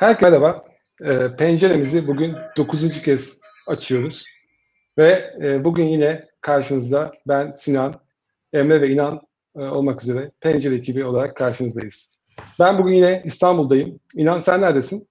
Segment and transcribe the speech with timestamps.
[0.00, 0.64] Herkese merhaba.
[1.04, 4.24] E, penceremizi bugün dokuzuncu kez açıyoruz.
[4.98, 8.00] Ve e, bugün yine karşınızda ben, Sinan,
[8.52, 9.20] Emre ve İnan
[9.56, 12.10] e, olmak üzere pencere ekibi olarak karşınızdayız.
[12.58, 14.00] Ben bugün yine İstanbul'dayım.
[14.14, 15.08] İnan sen neredesin?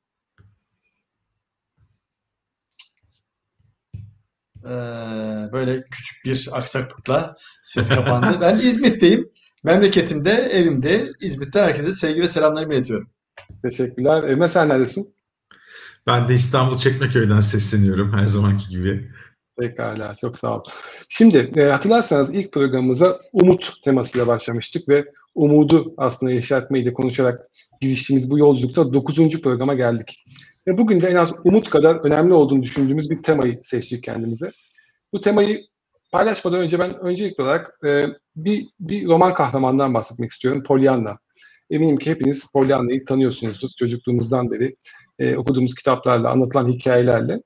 [4.65, 4.69] Ee,
[5.53, 8.37] böyle küçük bir aksaklıkla ses kapandı.
[8.41, 9.29] ben İzmit'teyim.
[9.63, 11.09] Memleketimde, evimde.
[11.21, 13.09] İzmit'ten herkese sevgi ve selamlarımı iletiyorum.
[13.63, 14.23] Teşekkürler.
[14.23, 15.13] Emre sen neredesin?
[16.07, 19.11] Ben de İstanbul Çekmeköy'den sesleniyorum her zamanki gibi.
[19.59, 20.63] Pekala, çok sağ ol.
[21.09, 27.41] Şimdi e, hatırlarsanız ilk programımıza umut temasıyla başlamıştık ve umudu aslında yaşatmayı da konuşarak
[27.81, 29.41] giriştiğimiz bu yolculukta 9.
[29.41, 30.25] programa geldik.
[30.67, 34.51] Ve bugün de en az umut kadar önemli olduğunu düşündüğümüz bir temayı seçtik kendimize.
[35.13, 35.61] Bu temayı
[36.11, 40.63] paylaşmadan önce ben öncelikli olarak e, bir, bir roman kahramanından bahsetmek istiyorum.
[40.63, 41.17] Pollyanna.
[41.69, 44.75] Eminim ki hepiniz Pollyanna'yı tanıyorsunuzdur çocukluğumuzdan beri
[45.19, 47.41] e, okuduğumuz kitaplarla, anlatılan hikayelerle.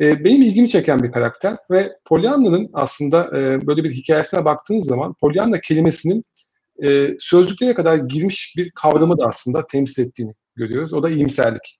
[0.00, 5.14] E, benim ilgimi çeken bir karakter ve Pollyanna'nın aslında e, böyle bir hikayesine baktığınız zaman
[5.20, 6.24] Pollyanna kelimesinin
[6.82, 10.92] e, sözlüklere kadar girmiş bir kavramı da aslında temsil ettiğini görüyoruz.
[10.92, 11.78] O da iyimserlik.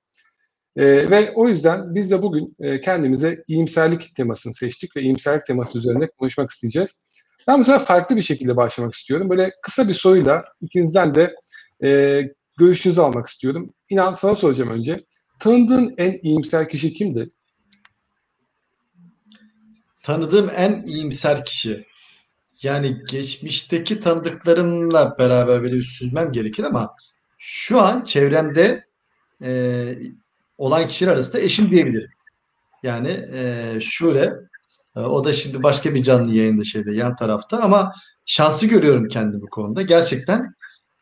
[0.76, 5.78] E, ve o yüzden biz de bugün e, kendimize iyimserlik temasını seçtik ve iyimserlik teması
[5.78, 7.04] üzerinde konuşmak isteyeceğiz.
[7.48, 9.30] Ben bu sefer farklı bir şekilde başlamak istiyorum.
[9.30, 11.34] Böyle kısa bir soruyla ikinizden de
[11.82, 12.22] e,
[12.58, 13.74] görüşünüzü almak istiyorum.
[13.90, 15.04] İnan sana soracağım önce.
[15.40, 17.30] Tanıdığın en iyimser kişi kimdi?
[20.02, 21.86] Tanıdığım en iyimser kişi.
[22.62, 26.94] Yani geçmişteki tanıdıklarımla beraber böyle süzmem gerekir ama
[27.38, 28.84] şu an çevremde
[29.42, 29.84] e,
[30.58, 32.10] olan kişiler arasında eşim diyebilirim.
[32.82, 34.32] Yani e, şöyle
[34.96, 37.92] e, o da şimdi başka bir canlı yayında şeyde yan tarafta ama
[38.26, 39.82] şansı görüyorum kendi bu konuda.
[39.82, 40.54] Gerçekten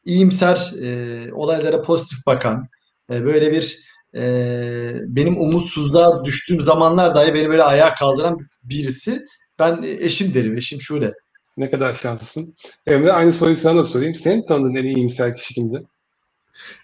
[0.05, 2.69] iyimser, e, olaylara pozitif bakan,
[3.13, 4.23] e, böyle bir e,
[5.07, 9.27] benim umutsuzluğa düştüğüm zamanlar dahi beni böyle ayağa kaldıran birisi.
[9.59, 11.13] Ben eşim derim, eşim şöyle.
[11.57, 12.57] Ne kadar şanslısın.
[12.87, 14.15] Emre aynı soruyu sana da sorayım.
[14.15, 15.83] Senin tanıdığın en iyimser kişi kimdi?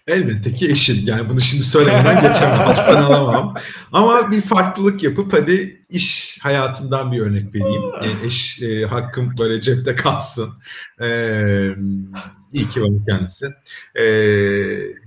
[0.07, 0.97] Elbette ki eşim.
[1.05, 2.59] Yani bunu şimdi söylemeden geçemem.
[2.59, 3.55] Alttan alamam.
[3.91, 7.81] Ama bir farklılık yapıp hadi iş hayatından bir örnek vereyim.
[8.03, 10.49] E, eş e, hakkım böyle cepte kalsın.
[11.01, 11.07] E,
[12.53, 13.47] iyi ki var kendisi.
[13.99, 14.03] E,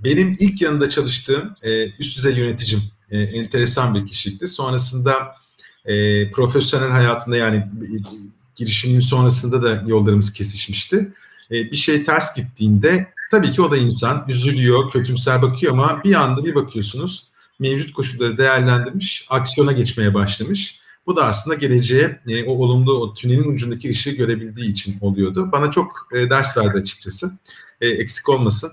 [0.03, 2.81] benim ilk yanında çalıştığım e, üst düzey yöneticim.
[3.11, 4.47] E, enteresan bir kişiydi.
[4.47, 5.13] Sonrasında
[5.85, 7.97] e, profesyonel hayatında yani e,
[8.55, 11.13] girişimin sonrasında da yollarımız kesişmişti.
[11.51, 16.13] E, bir şey ters gittiğinde Tabii ki o da insan üzülüyor, kötümser bakıyor ama bir
[16.13, 20.79] anda bir bakıyorsunuz mevcut koşulları değerlendirmiş, aksiyona geçmeye başlamış.
[21.07, 25.49] Bu da aslında geleceğe e, o olumlu o tünelin ucundaki ışığı görebildiği için oluyordu.
[25.51, 27.31] Bana çok e, ders verdi açıkçası.
[27.81, 28.71] E, eksik olmasın.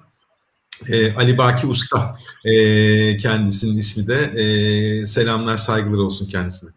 [0.89, 4.21] E, Ali Baki Usta e, kendisinin ismi de.
[4.21, 6.71] E, selamlar, saygılar olsun kendisine.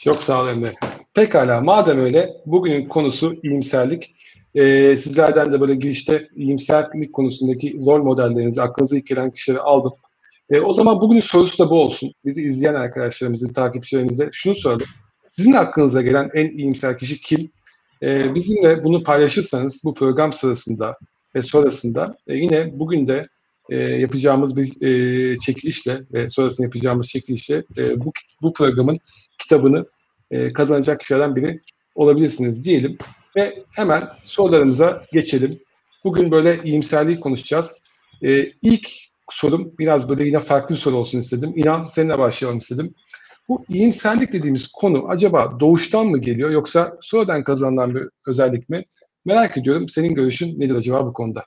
[0.00, 0.74] Çok sağ olun Emre.
[1.14, 4.14] Pekala madem öyle bugünün konusu iyimserlik.
[4.54, 9.92] E, sizlerden de böyle girişte iyimserlik konusundaki rol modellerinizi, aklınıza ilk gelen kişileri aldım.
[10.50, 12.12] E, o zaman bugünün sorusu da bu olsun.
[12.24, 14.86] Bizi izleyen arkadaşlarımızı, takipçilerimize şunu soralım.
[15.30, 17.50] Sizin aklınıza gelen en iyimser kişi kim?
[18.02, 20.96] E, bizimle bunu paylaşırsanız bu program sırasında
[21.34, 23.28] ve sonrasında e, yine bugün de
[23.70, 28.98] e, yapacağımız bir e, çekilişle ve sonrasında yapacağımız çekilişle e, bu, bu programın
[29.38, 29.86] kitabını
[30.30, 31.60] e, kazanacak kişilerden biri
[31.94, 32.98] olabilirsiniz diyelim.
[33.36, 35.60] Ve hemen sorularımıza geçelim.
[36.04, 37.82] Bugün böyle iyimserliği konuşacağız.
[38.22, 38.88] Ee, ilk
[39.30, 41.52] sorum biraz böyle yine farklı bir soru olsun istedim.
[41.56, 42.94] İnan seninle başlayalım istedim.
[43.48, 48.84] Bu iyimserlik dediğimiz konu acaba doğuştan mı geliyor yoksa sonradan kazanılan bir özellik mi?
[49.24, 49.88] Merak ediyorum.
[49.88, 51.44] Senin görüşün nedir acaba bu konuda?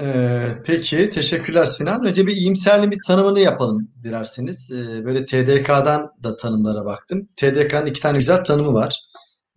[0.00, 2.04] Ee, peki, teşekkürler Sinan.
[2.04, 4.70] Önce bir iyimserliğin bir tanımını yapalım dilerseniz.
[4.70, 7.28] Ee, böyle TDK'dan da tanımlara baktım.
[7.36, 9.07] TDK'nın iki tane güzel tanımı var.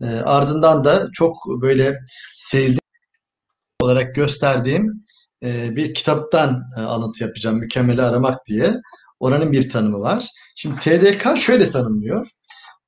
[0.03, 1.99] E, ardından da çok böyle
[2.33, 2.79] sevdiğim
[3.81, 4.99] olarak gösterdiğim
[5.43, 7.57] e, bir kitaptan e, alıntı yapacağım.
[7.57, 8.73] Mükemmeli aramak diye.
[9.19, 10.27] Oranın bir tanımı var.
[10.55, 12.27] Şimdi TDK şöyle tanımlıyor.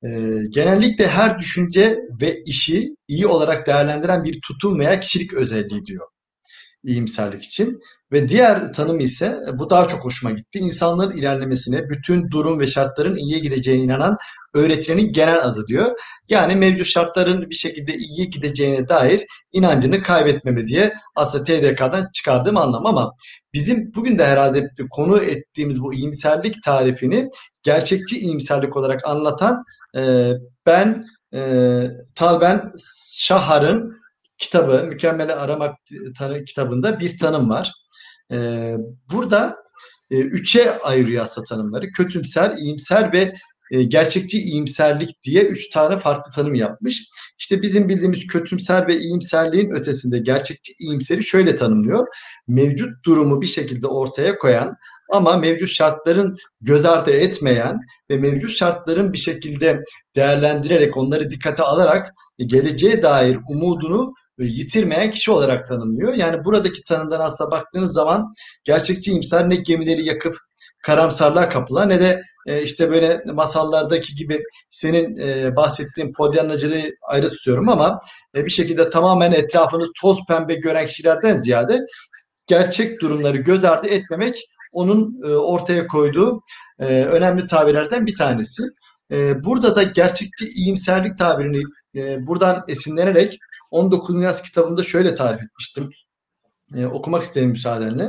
[0.02, 0.08] E,
[0.50, 6.13] genellikle her düşünce ve işi iyi olarak değerlendiren bir tutum veya kişilik özelliği diyor
[6.84, 7.80] iyimserlik için.
[8.12, 10.58] Ve diğer tanım ise e, bu daha çok hoşuma gitti.
[10.58, 14.16] İnsanların ilerlemesine, bütün durum ve şartların iyiye gideceğine inanan
[14.54, 15.98] öğretilerin genel adı diyor.
[16.28, 19.22] Yani mevcut şartların bir şekilde iyiye gideceğine dair
[19.52, 23.12] inancını kaybetmeme diye aslında TDK'dan çıkardığım anlam ama
[23.54, 27.28] bizim bugün de herhalde konu ettiğimiz bu iyimserlik tarifini
[27.62, 29.64] gerçekçi iyimserlik olarak anlatan
[29.96, 30.30] e,
[30.66, 31.04] ben
[31.34, 31.40] e,
[32.14, 32.72] Talben
[33.16, 34.03] Şahar'ın
[34.38, 35.76] kitabı Mükemmeli Aramak
[36.46, 37.72] kitabında bir tanım var.
[38.32, 38.76] Ee,
[39.12, 39.56] burada
[40.10, 41.90] e, üçe ayırıyor aslında tanımları.
[41.90, 43.34] Kötümser, iyimser ve
[43.70, 47.08] e, gerçekçi iyimserlik diye üç tane farklı tanım yapmış.
[47.38, 52.06] İşte bizim bildiğimiz kötümser ve iyimserliğin ötesinde gerçekçi iyimseri şöyle tanımlıyor.
[52.48, 54.76] Mevcut durumu bir şekilde ortaya koyan
[55.12, 57.78] ama mevcut şartların göz ardı etmeyen
[58.10, 59.84] ve mevcut şartların bir şekilde
[60.16, 66.14] değerlendirerek onları dikkate alarak geleceğe dair umudunu yitirmeyen kişi olarak tanımlıyor.
[66.14, 68.32] Yani buradaki tanımdan aslında baktığınız zaman
[68.64, 70.36] gerçekçi iyimser ne gemileri yakıp
[70.82, 77.68] karamsarlığa kapılan ne de e, işte böyle masallardaki gibi senin e, bahsettiğin polyanlacılığı ayrı tutuyorum
[77.68, 77.98] ama
[78.36, 81.80] e, bir şekilde tamamen etrafını toz pembe gören kişilerden ziyade
[82.46, 86.42] gerçek durumları göz ardı etmemek onun e, ortaya koyduğu
[86.78, 88.62] e, önemli tabirlerden bir tanesi.
[89.10, 91.62] E, burada da gerçekçi iyimserlik tabirini
[92.26, 93.38] buradan esinlenerek
[93.70, 94.22] 19.
[94.22, 95.90] yaz kitabında şöyle tarif etmiştim.
[96.92, 98.08] Okumak isterim müsaadenle.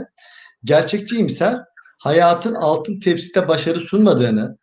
[0.64, 1.60] Gerçekçi iyimser
[2.00, 4.58] hayatın altın tepside başarı sunmadığını,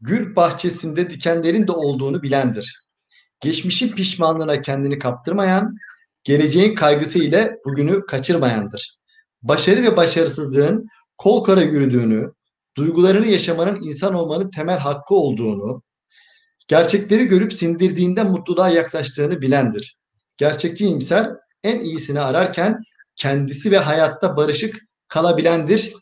[0.00, 2.86] gül bahçesinde dikenlerin de olduğunu bilendir.
[3.40, 5.76] Geçmişin pişmanlığına kendini kaptırmayan,
[6.24, 8.98] geleceğin kaygısı ile bugünü kaçırmayandır.
[9.42, 10.86] Başarı ve başarısızlığın
[11.18, 12.32] kol kara yürüdüğünü,
[12.76, 15.82] duygularını yaşamanın insan olmanın temel hakkı olduğunu,
[16.68, 19.96] gerçekleri görüp sindirdiğinde mutluluğa yaklaştığını bilendir.
[20.36, 21.30] Gerçekçi iyimser
[21.64, 22.80] en iyisini ararken
[23.16, 24.76] kendisi ve hayatta barışık
[25.08, 25.92] kalabilendir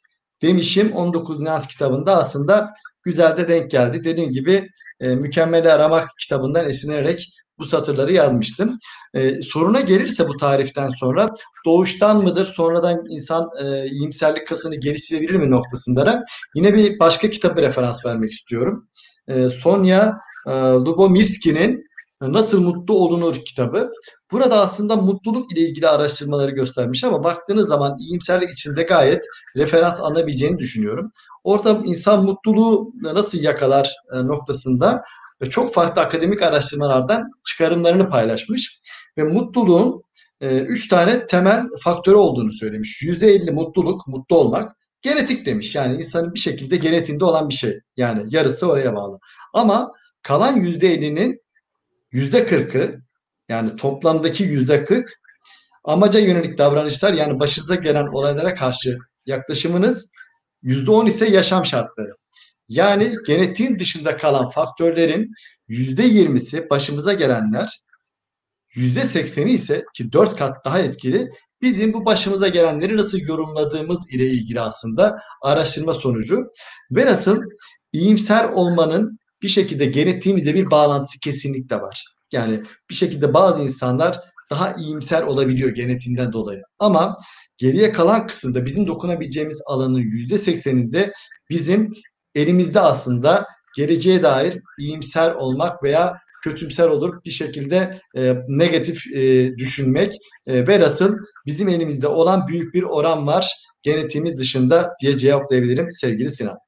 [0.43, 4.05] demişim 19 Naz kitabında aslında güzel de denk geldi.
[4.05, 4.69] Dediğim gibi
[5.00, 7.28] e, Mükemmeli Aramak kitabından esinlenerek
[7.59, 8.79] bu satırları yazmıştım.
[9.15, 11.29] E, soruna gelirse bu tariften sonra
[11.67, 16.25] doğuştan mıdır sonradan insan e, iyimserlik kasını geliştirebilir mi noktasında da
[16.55, 18.87] yine bir başka kitabı referans vermek istiyorum.
[19.29, 20.17] E, Sonya
[20.47, 21.85] e, Lubomirski'nin
[22.33, 23.91] Nasıl Mutlu Olunur kitabı.
[24.33, 29.25] Burada aslında mutluluk ile ilgili araştırmaları göstermiş ama baktığınız zaman iyimserlik içinde gayet
[29.57, 31.11] referans alabileceğini düşünüyorum.
[31.45, 34.19] Orada insan mutluluğu nasıl yakalar e,
[35.41, 38.81] noktasında çok farklı akademik araştırmalardan çıkarımlarını paylaşmış
[39.19, 40.03] ve mutluluğun
[40.41, 43.03] e, üç tane temel faktörü olduğunu söylemiş.
[43.03, 44.69] Yüzde elli mutluluk, mutlu olmak
[45.03, 45.75] genetik demiş.
[45.75, 47.73] Yani insanın bir şekilde genetiğinde olan bir şey.
[47.97, 49.19] Yani yarısı oraya bağlı.
[49.55, 49.91] Ama
[50.23, 51.41] kalan yüzde ellinin
[52.13, 53.01] yüzde kırkı
[53.49, 55.09] yani toplamdaki yüzde kırk
[55.85, 60.13] amaca yönelik davranışlar yani başınıza gelen olaylara karşı yaklaşımınız
[60.63, 62.17] yüzde on ise yaşam şartları.
[62.69, 65.31] Yani genetiğin dışında kalan faktörlerin
[65.69, 67.78] yüzde yirmisi başımıza gelenler,
[68.75, 71.28] yüzde sekseni ise ki dört kat daha etkili
[71.62, 76.50] bizim bu başımıza gelenleri nasıl yorumladığımız ile ilgili aslında araştırma sonucu
[76.90, 77.43] ve nasıl
[77.93, 82.05] iyimser olmanın bir şekilde genetiğimizle bir bağlantısı kesinlikle var.
[82.32, 84.20] Yani bir şekilde bazı insanlar
[84.50, 86.62] daha iyimser olabiliyor genetiğinden dolayı.
[86.78, 87.16] Ama
[87.56, 91.12] geriye kalan kısımda bizim dokunabileceğimiz alanın yüzde sekseninde
[91.50, 91.90] bizim
[92.35, 100.14] elimizde aslında geleceğe dair iyimser olmak veya kötümser olur bir şekilde e, negatif e, düşünmek
[100.47, 106.31] e, ve nasıl bizim elimizde olan büyük bir oran var genetiğimiz dışında diye cevaplayabilirim sevgili
[106.31, 106.59] Sinan.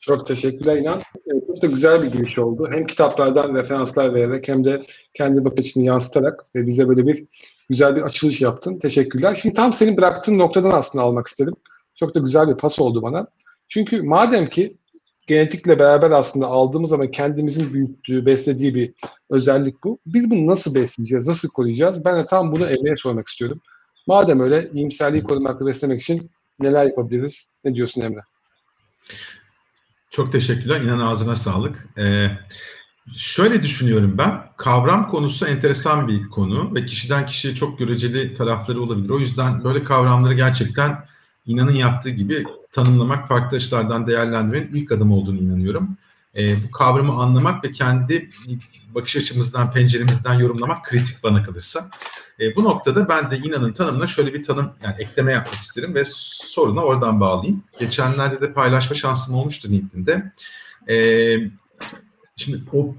[0.00, 1.00] Çok teşekkürler İnan.
[1.46, 2.68] Çok da güzel bir giriş oldu.
[2.72, 4.82] Hem kitaplardan referanslar vererek hem de
[5.14, 7.24] kendi bakış açını yansıtarak ve bize böyle bir
[7.68, 8.78] güzel bir açılış yaptın.
[8.78, 9.34] Teşekkürler.
[9.42, 11.54] Şimdi tam senin bıraktığın noktadan aslında almak istedim.
[11.94, 13.26] Çok da güzel bir pas oldu bana.
[13.70, 14.76] Çünkü madem ki
[15.26, 18.92] genetikle beraber aslında aldığımız ama kendimizin büyüttüğü, beslediği bir
[19.30, 19.98] özellik bu.
[20.06, 22.04] Biz bunu nasıl besleyeceğiz, nasıl koruyacağız?
[22.04, 23.60] Ben de tam bunu Emre'ye sormak istiyorum.
[24.06, 27.50] Madem öyle iyimserliği korumak ve beslemek için neler yapabiliriz?
[27.64, 28.20] Ne diyorsun Emre?
[30.10, 30.80] Çok teşekkürler.
[30.80, 31.88] İnan ağzına sağlık.
[31.98, 32.28] Ee,
[33.16, 34.42] şöyle düşünüyorum ben.
[34.56, 39.10] Kavram konusu enteresan bir konu ve kişiden kişiye çok göreceli tarafları olabilir.
[39.10, 41.04] O yüzden böyle kavramları gerçekten
[41.46, 45.96] inanın yaptığı gibi tanımlamak, farklı açılardan değerlendirmenin ilk adım olduğunu inanıyorum.
[46.36, 48.28] E, bu kavramı anlamak ve kendi
[48.94, 51.90] bakış açımızdan, penceremizden yorumlamak kritik bana kalırsa.
[52.40, 56.02] E, bu noktada ben de inanın tanımına şöyle bir tanım, yani ekleme yapmak isterim ve
[56.06, 57.62] soruna oradan bağlayayım.
[57.78, 60.32] Geçenlerde de paylaşma şansım olmuştu LinkedIn'de.
[60.88, 60.96] E,
[62.36, 62.94] şimdi o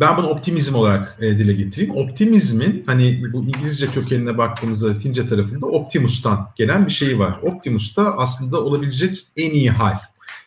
[0.00, 1.96] ben bunu optimizm olarak e, dile getireyim.
[1.96, 7.38] Optimizmin hani bu İngilizce kökenine baktığımızda Latince tarafında Optimus'tan gelen bir şeyi var.
[7.42, 9.98] Optimus da aslında olabilecek en iyi hal.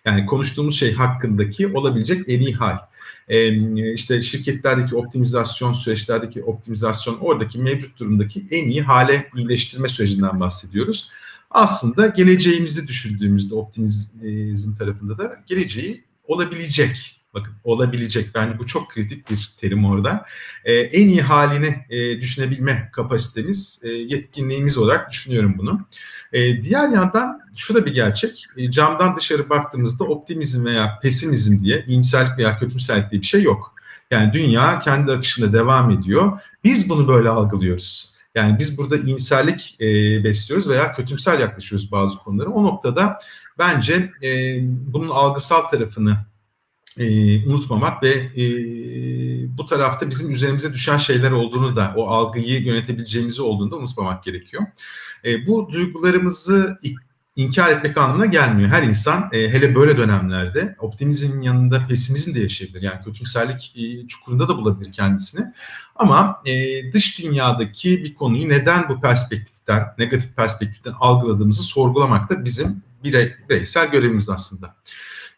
[0.06, 2.78] Yani konuştuğumuz şey hakkındaki olabilecek en iyi hal.
[3.28, 11.10] Ee, işte şirketlerdeki optimizasyon, süreçlerdeki optimizasyon, oradaki mevcut durumdaki en iyi hale iyileştirme sürecinden bahsediyoruz.
[11.52, 18.36] Aslında geleceğimizi düşündüğümüzde optimizm tarafında da geleceği olabilecek Bakın olabilecek.
[18.36, 20.26] Bence bu çok kritik bir terim orada.
[20.66, 25.82] E, en iyi halini e, düşünebilme kapasitemiz, e, yetkinliğimiz olarak düşünüyorum bunu.
[26.34, 28.46] E, diğer yandan şu da bir gerçek.
[28.58, 33.74] E, camdan dışarı baktığımızda optimizm veya pesimizm diye, iyimserlik veya kötümserlik diye bir şey yok.
[34.12, 36.40] Yani dünya kendi akışında devam ediyor.
[36.64, 38.14] Biz bunu böyle algılıyoruz.
[38.36, 39.86] Yani biz burada iyimserlik e,
[40.24, 42.50] besliyoruz veya kötümser yaklaşıyoruz bazı konulara.
[42.50, 43.20] O noktada
[43.60, 46.18] bence e, bunun algısal tarafını
[46.98, 48.44] e, unutmamak ve e,
[49.58, 54.64] bu tarafta bizim üzerimize düşen şeyler olduğunu da o algıyı yönetebileceğimizi olduğunu da unutmamak gerekiyor.
[55.26, 56.78] E, bu duygularımızı
[57.36, 58.70] inkar etmek anlamına gelmiyor.
[58.70, 62.82] Her insan e, hele böyle dönemlerde optimizmin yanında pesimizm de yaşayabilir.
[62.82, 65.46] Yani kötümserlik e, çukurunda da bulabilir kendisini.
[65.96, 66.54] Ama e,
[66.94, 73.92] dış dünyadaki bir konuyu neden bu perspektiften, negatif perspektiften algıladığımızı sorgulamak da bizim birey, bireysel
[73.92, 74.76] görevimiz aslında.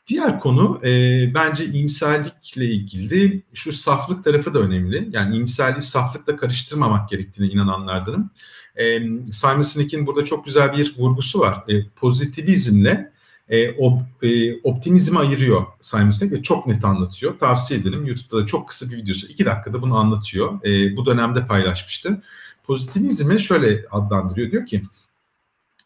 [0.08, 0.90] Diğer konu e,
[1.34, 5.10] bence iyimserlikle ilgili şu saflık tarafı da önemli.
[5.12, 8.30] Yani iyimserliği saflıkla karıştırmamak gerektiğine inananlardanım.
[8.76, 9.00] E,
[9.32, 11.64] Simon Sinek'in burada çok güzel bir vurgusu var.
[11.68, 13.12] E, pozitivizmle
[13.50, 17.40] e, op, e, optimizmi ayırıyor Simon Sinek ve çok net anlatıyor.
[17.40, 18.06] Tavsiye ederim.
[18.06, 19.28] YouTube'da da çok kısa bir videosu.
[19.28, 20.64] iki dakikada bunu anlatıyor.
[20.66, 22.22] E, bu dönemde paylaşmıştı.
[22.64, 24.52] Pozitivizmi şöyle adlandırıyor.
[24.52, 24.84] Diyor ki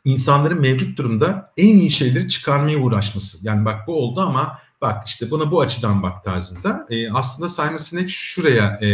[0.06, 3.48] insanların mevcut durumda en iyi şeyleri çıkarmaya uğraşması.
[3.48, 6.88] Yani bak bu oldu ama bak işte buna bu açıdan bak tarzında.
[6.90, 8.90] E, aslında Simon Sinek şuraya e,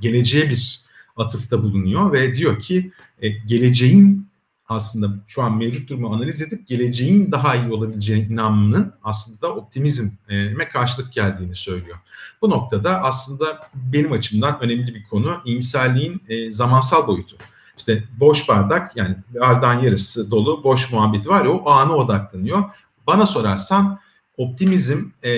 [0.00, 0.80] geleceğe bir
[1.16, 2.92] atıfta bulunuyor ve diyor ki
[3.22, 4.32] e, geleceğin
[4.68, 11.12] aslında şu an mevcut durumu analiz edip geleceğin daha iyi olabileceğine inanmanın aslında optimizme karşılık
[11.12, 11.98] geldiğini söylüyor.
[12.42, 17.36] Bu noktada aslında benim açımdan önemli bir konu iyimserliğin e, zamansal boyutu.
[17.82, 22.64] İşte boş bardak yani bardağın yarısı dolu boş muhabbeti var ya o ana odaklanıyor.
[23.06, 23.98] Bana sorarsan
[24.36, 25.30] optimizm e,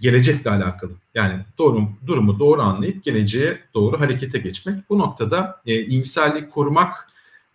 [0.00, 0.92] gelecekle alakalı.
[1.14, 4.90] Yani doğru, durumu doğru anlayıp geleceğe doğru harekete geçmek.
[4.90, 7.08] Bu noktada e, iyimserliği korumak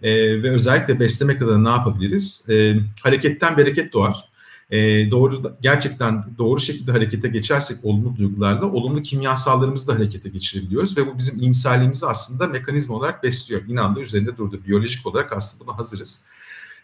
[0.04, 0.12] e,
[0.44, 2.50] ve özellikle beslemek adına ne yapabiliriz?
[2.50, 4.31] E, hareketten bereket doğar.
[4.72, 11.08] E, doğru gerçekten doğru şekilde harekete geçersek olumlu duygularla olumlu kimyasallarımızı da harekete geçirebiliyoruz ve
[11.08, 13.62] bu bizim iyimserliğimizi aslında mekanizma olarak besliyor.
[13.68, 14.60] İnan da üzerinde durdu.
[14.68, 16.26] Biyolojik olarak aslında buna hazırız.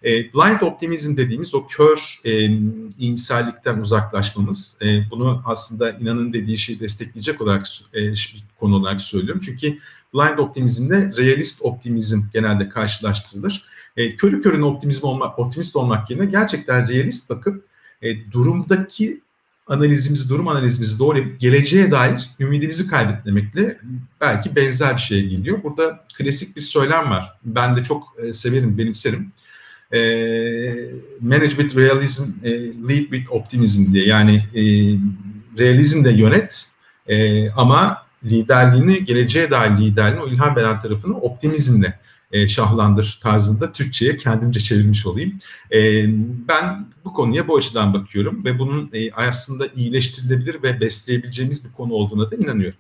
[0.03, 2.32] E, blind optimizm dediğimiz o kör e,
[2.98, 4.77] iyimserlikten uzaklaşmamız.
[4.82, 8.13] E, bunu aslında inanın dediği şeyi destekleyecek olarak e,
[8.60, 9.41] konu olarak söylüyorum.
[9.46, 9.77] Çünkü
[10.13, 13.63] blind optimizmle realist optimizm genelde karşılaştırılır.
[13.98, 17.67] E, körü körüne optimizm olmak, optimist olmak yerine gerçekten realist bakıp
[18.01, 19.22] e, durumdaki
[19.68, 23.77] analizimizi, durum analizimizi doğru geleceğe dair ümidimizi kaybetmemekle
[24.22, 25.63] belki benzer bir şeye geliyor.
[25.63, 27.34] Burada klasik bir söylem var.
[27.44, 29.32] Ben de çok e, severim, benimserim.
[29.92, 30.00] E,
[31.22, 34.06] manage with realism, e, lead with optimism diye.
[34.06, 34.62] Yani e,
[35.58, 36.72] realizmle yönet
[37.08, 42.00] e, ama liderliğini, geleceğe dair liderliğini, o ilham veren tarafını optimizmle
[42.32, 45.38] e, şahlandır tarzında Türkçe'ye kendimce çevirmiş olayım.
[45.72, 46.06] E,
[46.48, 51.94] ben bu konuya bu açıdan bakıyorum ve bunun e, aslında iyileştirilebilir ve besleyebileceğimiz bir konu
[51.94, 52.78] olduğuna da inanıyorum.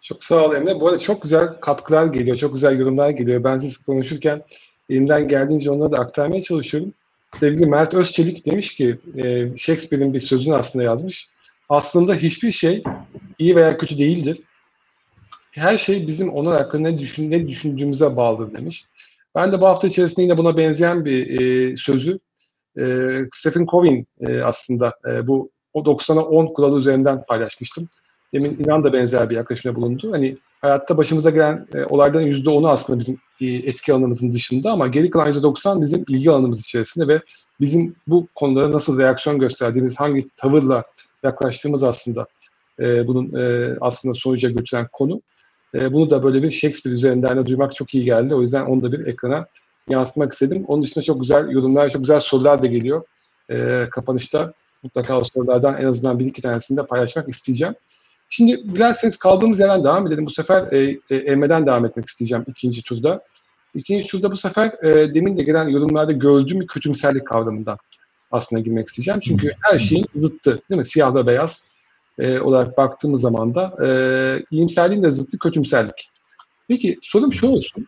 [0.00, 0.80] Çok sağ ol Emre.
[0.80, 3.44] Bu arada çok güzel katkılar geliyor, çok güzel yorumlar geliyor.
[3.44, 4.42] Ben siz konuşurken
[4.90, 6.92] elimden geldiğince onları da aktarmaya çalışıyorum.
[7.40, 11.28] Sevgili Mert Özçelik demiş ki, e, Shakespeare'in bir sözünü aslında yazmış.
[11.68, 12.82] Aslında hiçbir şey
[13.38, 14.38] iyi veya kötü değildir.
[15.58, 18.84] Her şey bizim onun hakkında ne, düşün, ne düşündüğümüze bağlıdır demiş.
[19.34, 22.18] Ben de bu hafta içerisinde yine buna benzeyen bir e, sözü
[22.78, 22.84] e,
[23.32, 27.88] Stephen Covey e, aslında e, bu o 90'a 10 kuralı üzerinden paylaşmıştım.
[28.32, 30.12] Demin inan da benzer bir yaklaşımda bulundu.
[30.12, 35.10] Hani hayatta başımıza gelen e, olayların %10'u aslında bizim e, etki alanımızın dışında ama geri
[35.10, 37.20] kalan %90 bizim ilgi alanımız içerisinde ve
[37.60, 40.84] bizim bu konulara nasıl reaksiyon gösterdiğimiz, hangi tavırla
[41.22, 42.26] yaklaştığımız aslında
[42.80, 45.22] e, bunun e, aslında sonuca götüren konu.
[45.74, 48.34] E, bunu da böyle bir Shakespeare üzerinden de duymak çok iyi geldi.
[48.34, 49.46] O yüzden onu da bir ekrana
[49.88, 50.64] yansıtmak istedim.
[50.68, 53.02] Onun dışında çok güzel yorumlar, çok güzel sorular da geliyor.
[53.50, 57.74] E, kapanışta mutlaka o sorulardan en azından bir iki tanesini de paylaşmak isteyeceğim.
[58.28, 60.26] Şimdi dilerseniz kaldığımız yerden devam edelim.
[60.26, 63.22] Bu sefer e, e, Emre'den devam etmek isteyeceğim ikinci turda.
[63.74, 67.78] İkinci turda bu sefer e, demin de gelen yorumlarda gördüğüm bir kötümserlik kavramından
[68.30, 69.20] aslında girmek isteyeceğim.
[69.20, 70.84] Çünkü her şeyin zıttı değil mi?
[70.84, 71.68] Siyah ve beyaz
[72.18, 73.88] e, olarak baktığımız zaman da e,
[74.50, 76.10] iyimserliğin de zıttı kötümserlik.
[76.68, 77.86] Peki sorum şu olsun.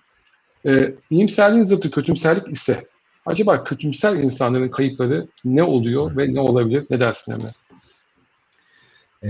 [0.66, 2.84] E, iyimserliğin zıttı kötümserlik ise
[3.26, 6.84] acaba kötümser insanların kayıpları ne oluyor ve ne olabilir?
[6.90, 7.52] Ne dersin Emre?
[9.22, 9.28] Ee,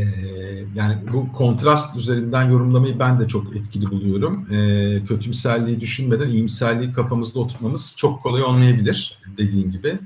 [0.75, 4.47] yani bu kontrast üzerinden yorumlamayı ben de çok etkili buluyorum.
[4.53, 9.99] Ee, kötümserliği düşünmeden iyimserliği kafamızda oturtmamız çok kolay olmayabilir dediğin gibi.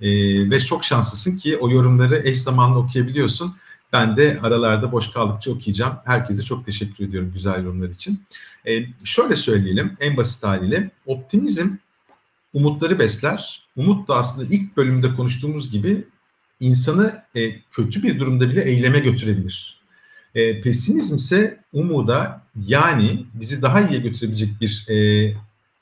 [0.00, 3.56] Ee, ve çok şanslısın ki o yorumları eş zamanlı okuyabiliyorsun.
[3.92, 5.96] Ben de aralarda boş kaldıkça okuyacağım.
[6.04, 8.22] Herkese çok teşekkür ediyorum güzel yorumlar için.
[8.66, 11.68] E, şöyle söyleyelim en basit haliyle optimizm
[12.52, 13.62] umutları besler.
[13.76, 16.04] Umut da aslında ilk bölümde konuştuğumuz gibi
[16.60, 19.82] insanı e, kötü bir durumda bile eyleme götürebilir.
[20.34, 24.96] E, pesimizm ise umuda yani bizi daha iyiye götürebilecek bir e,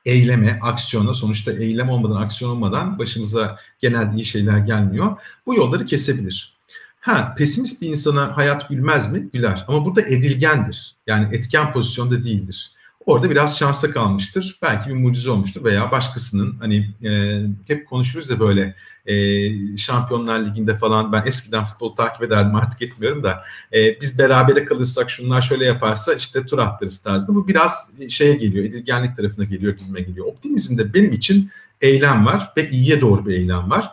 [0.04, 5.16] eyleme, aksiyona sonuçta eylem olmadan, aksiyon olmadan başımıza genelde iyi şeyler gelmiyor.
[5.46, 6.59] Bu yolları kesebilir.
[7.00, 9.28] Ha pesimist bir insana hayat gülmez mi?
[9.32, 9.64] Güler.
[9.68, 10.96] Ama burada edilgendir.
[11.06, 12.72] Yani etken pozisyonda değildir.
[13.06, 14.58] Orada biraz şansa kalmıştır.
[14.62, 18.74] Belki bir mucize olmuştur veya başkasının hani e, hep konuşuruz ya böyle
[19.06, 24.64] e, Şampiyonlar Ligi'nde falan ben eskiden futbol takip ederdim artık etmiyorum da e, biz berabere
[24.64, 27.36] kalırsak şunlar şöyle yaparsa işte tur attırırız tarzında.
[27.36, 30.26] Bu biraz şeye geliyor edilgenlik tarafına geliyor gizime geliyor.
[30.26, 33.90] Optimizmde benim için eylem var ve iyiye doğru bir eylem var.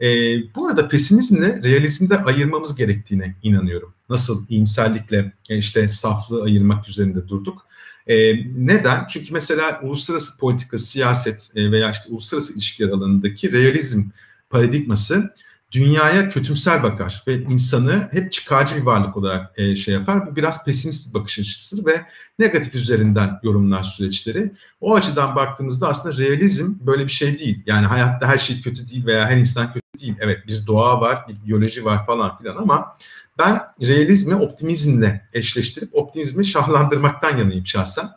[0.00, 0.06] E,
[0.54, 3.94] bu arada pesimizmle realizmde ayırmamız gerektiğine inanıyorum.
[4.08, 7.66] Nasıl iyimserlikle e, işte saflığı ayırmak üzerinde durduk.
[8.06, 8.34] E,
[8.66, 9.06] neden?
[9.06, 14.02] Çünkü mesela uluslararası politika, siyaset e, veya işte uluslararası ilişkiler alanındaki realizm
[14.50, 15.34] paradigması
[15.72, 20.26] dünyaya kötümser bakar ve insanı hep çıkarcı bir varlık olarak e, şey yapar.
[20.26, 22.06] Bu biraz pesimist bir bakış açısıdır ve
[22.38, 24.52] negatif üzerinden yorumlar süreçleri.
[24.80, 27.62] O açıdan baktığımızda aslında realizm böyle bir şey değil.
[27.66, 30.14] Yani hayatta her şey kötü değil veya her insan kötü değil.
[30.20, 32.96] Evet bir doğa var, bir biyoloji var falan filan ama
[33.38, 38.08] ben realizmi optimizmle eşleştirip optimizmi şahlandırmaktan yanayım şahsen.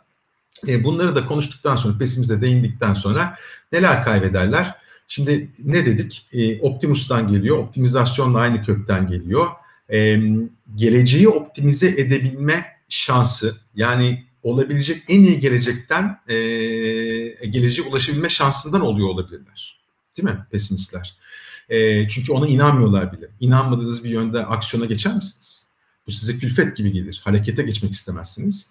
[0.68, 3.36] E, bunları da konuştuktan sonra, pesimizle değindikten sonra
[3.72, 4.74] neler kaybederler?
[5.08, 6.28] Şimdi ne dedik?
[6.32, 9.46] E, Optimus'tan geliyor, optimizasyonla aynı kökten geliyor.
[9.92, 10.20] E,
[10.74, 16.36] geleceği optimize edebilme şansı, yani olabilecek en iyi gelecekten e,
[17.46, 19.78] geleceğe ulaşabilme şansından oluyor olabilirler.
[20.16, 21.16] Değil mi pesimistler?
[21.68, 23.28] E, çünkü ona inanmıyorlar bile.
[23.40, 25.66] İnanmadığınız bir yönde aksiyona geçer misiniz?
[26.06, 27.20] Bu size külfet gibi gelir.
[27.24, 28.70] Harekete geçmek istemezsiniz.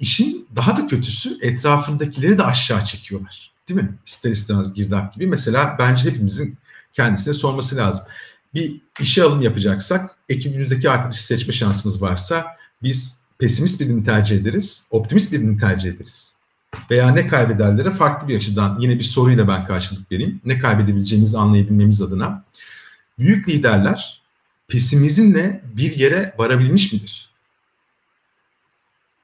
[0.00, 3.52] İşin daha da kötüsü etrafındakileri de aşağı çekiyorlar.
[3.68, 3.94] Değil mi?
[4.06, 5.26] İster istemez girdap gibi.
[5.26, 6.58] Mesela bence hepimizin
[6.92, 8.04] kendisine sorması lazım.
[8.54, 12.46] Bir işe alım yapacaksak ekibimizdeki arkadaşı seçme şansımız varsa
[12.82, 16.35] biz pesimist birini tercih ederiz, optimist birini tercih ederiz
[16.90, 20.40] veya ne kaybederlere farklı bir açıdan yine bir soruyla ben karşılık vereyim.
[20.44, 22.44] Ne kaybedebileceğimizi anlayabilmemiz adına.
[23.18, 24.22] Büyük liderler
[24.68, 27.30] pesimizmle bir yere varabilmiş midir?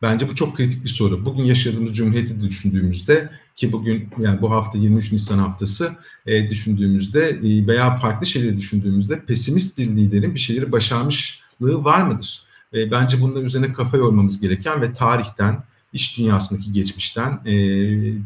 [0.03, 1.25] Bence bu çok kritik bir soru.
[1.25, 5.93] Bugün yaşadığımız cumhuriyeti düşündüğümüzde ki bugün yani bu hafta 23 Nisan haftası
[6.27, 12.43] e, düşündüğümüzde e, veya farklı şeyleri düşündüğümüzde pesimist bir liderin bir şeyleri başarmışlığı var mıdır?
[12.75, 17.53] E, bence bunun üzerine kafa yormamız gereken ve tarihten, iş dünyasındaki geçmişten, e,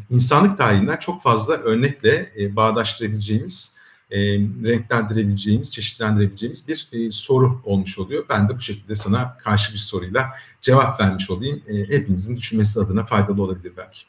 [0.09, 3.77] insanlık tarihinden çok fazla örnekle e, bağdaştırabileceğimiz,
[4.11, 4.17] e,
[4.63, 8.25] renklendirebileceğimiz, çeşitlendirebileceğimiz bir e, soru olmuş oluyor.
[8.29, 10.29] Ben de bu şekilde sana karşı bir soruyla
[10.61, 11.61] cevap vermiş olayım.
[11.67, 14.01] E, hepinizin düşünmesi adına faydalı olabilir belki.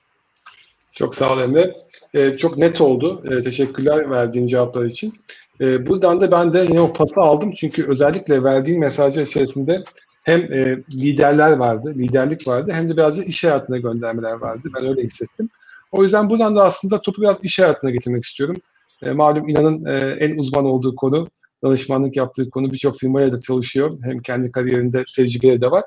[0.91, 1.77] Çok sağ ol Emre.
[2.15, 3.23] E, çok net oldu.
[3.31, 5.15] E, teşekkürler verdiğin cevaplar için.
[5.61, 7.53] E, buradan da ben de yine o pası aldım.
[7.53, 9.85] Çünkü özellikle verdiğin mesajlar içerisinde
[10.29, 14.69] hem e, liderler vardı, liderlik vardı hem de biraz da iş hayatına göndermeler vardı.
[14.77, 15.49] Ben öyle hissettim.
[15.93, 18.57] O yüzden buradan da aslında topu biraz iş hayatına getirmek istiyorum.
[19.03, 21.29] E, malum İnan'ın e, en uzman olduğu konu,
[21.65, 23.99] danışmanlık yaptığı konu birçok firmaya da çalışıyor.
[24.03, 25.85] Hem kendi kariyerinde tecrübeleri de var.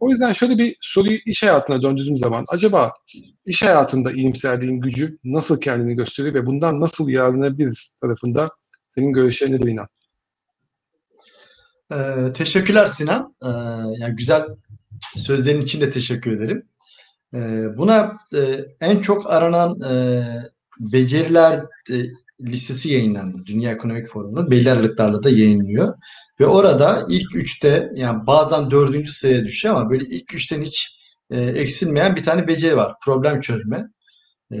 [0.00, 2.92] O yüzden şöyle bir soruyu iş hayatına döndürdüğüm zaman acaba
[3.46, 8.50] iş hayatında iyimserliğin gücü nasıl kendini gösteriyor ve bundan nasıl yararlanabiliriz tarafında
[8.88, 9.88] senin görüşlerin nedir İnan?
[11.92, 13.34] Ee, teşekkürler Sinan.
[13.42, 13.48] Ee,
[13.98, 14.46] yani güzel
[15.16, 16.62] sözlerin için de teşekkür ederim.
[17.34, 20.22] Ee, buna e, en çok aranan e,
[20.80, 21.94] beceriler e,
[22.40, 23.38] listesi yayınlandı.
[23.46, 25.94] Dünya Ekonomik Forumu'nun belli aralıklarla da yayınlıyor.
[26.40, 30.98] Ve orada ilk üçte yani bazen dördüncü sıraya düşüyor ama böyle ilk üçten hiç
[31.30, 32.94] e, eksilmeyen bir tane beceri var.
[33.04, 33.88] Problem çözme.
[34.52, 34.58] E,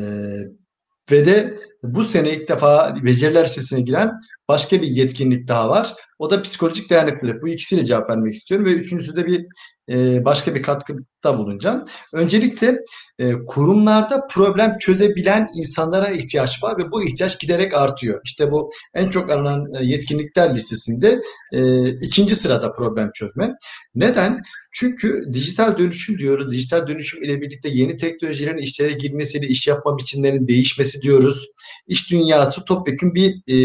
[1.10, 4.12] ve de bu sene ilk defa beceriler listesine giren
[4.48, 5.94] başka bir yetkinlik daha var.
[6.18, 7.42] O da psikolojik dayanıklılık.
[7.42, 9.46] Bu ikisiyle cevap vermek istiyorum ve üçüncüsü de bir
[9.90, 11.84] e, başka bir katkıda bulunacağım.
[12.12, 12.78] Öncelikle
[13.18, 18.20] e, kurumlarda problem çözebilen insanlara ihtiyaç var ve bu ihtiyaç giderek artıyor.
[18.24, 21.20] İşte bu en çok aranan e, yetkinlikler listesinde
[21.52, 23.54] e, ikinci sırada problem çözme.
[23.94, 24.40] Neden?
[24.72, 26.52] Çünkü dijital dönüşüm diyoruz.
[26.52, 31.46] Dijital dönüşüm ile birlikte yeni teknolojilerin işlere girmesiyle iş yapma biçimlerinin değişmesi diyoruz.
[31.86, 33.56] İş dünyası topyekun bir e,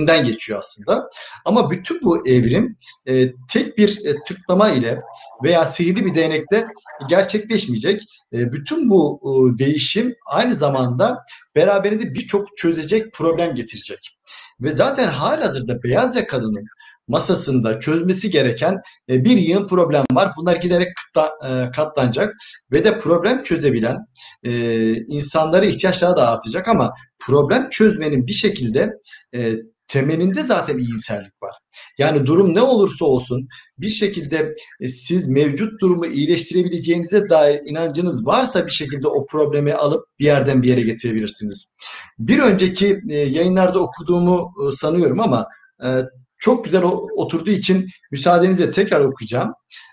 [0.00, 1.08] evrimden geçiyor aslında.
[1.44, 5.00] Ama bütün bu evrim e, tek bir e, tıklama ile
[5.44, 6.66] veya sihirli bir değnekte
[7.08, 8.02] gerçekleşmeyecek.
[8.32, 11.24] E, bütün bu e, değişim aynı zamanda
[11.56, 14.16] beraberinde birçok çözecek problem getirecek.
[14.60, 16.64] Ve zaten halihazırda beyaz yakalının
[17.08, 18.76] masasında çözmesi gereken
[19.10, 20.32] e, bir yığın problem var.
[20.36, 22.34] Bunlar giderek e, katlanacak
[22.72, 23.98] ve de problem çözebilen
[24.44, 24.52] e,
[24.94, 28.90] insanlara ihtiyaçları da artacak ama problem çözmenin bir şekilde
[29.90, 31.54] temelinde zaten iyimserlik var.
[31.98, 33.48] Yani durum ne olursa olsun
[33.78, 34.54] bir şekilde
[34.86, 40.68] siz mevcut durumu iyileştirebileceğinize dair inancınız varsa bir şekilde o problemi alıp bir yerden bir
[40.68, 41.76] yere getirebilirsiniz.
[42.18, 45.46] Bir önceki yayınlarda okuduğumu sanıyorum ama
[46.38, 46.82] çok güzel
[47.16, 49.52] oturduğu için müsaadenizle tekrar okuyacağım.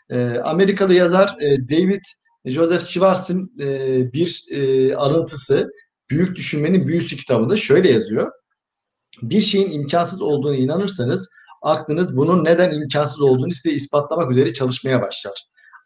[0.09, 2.01] E, Amerikalı yazar e, David
[2.45, 5.69] Joseph Schwartz'ın e, bir e, alıntısı
[6.09, 8.31] Büyük Düşünmenin Büyüsü kitabında şöyle yazıyor.
[9.21, 11.29] Bir şeyin imkansız olduğunu inanırsanız
[11.61, 15.33] aklınız bunun neden imkansız olduğunu size ispatlamak üzere çalışmaya başlar.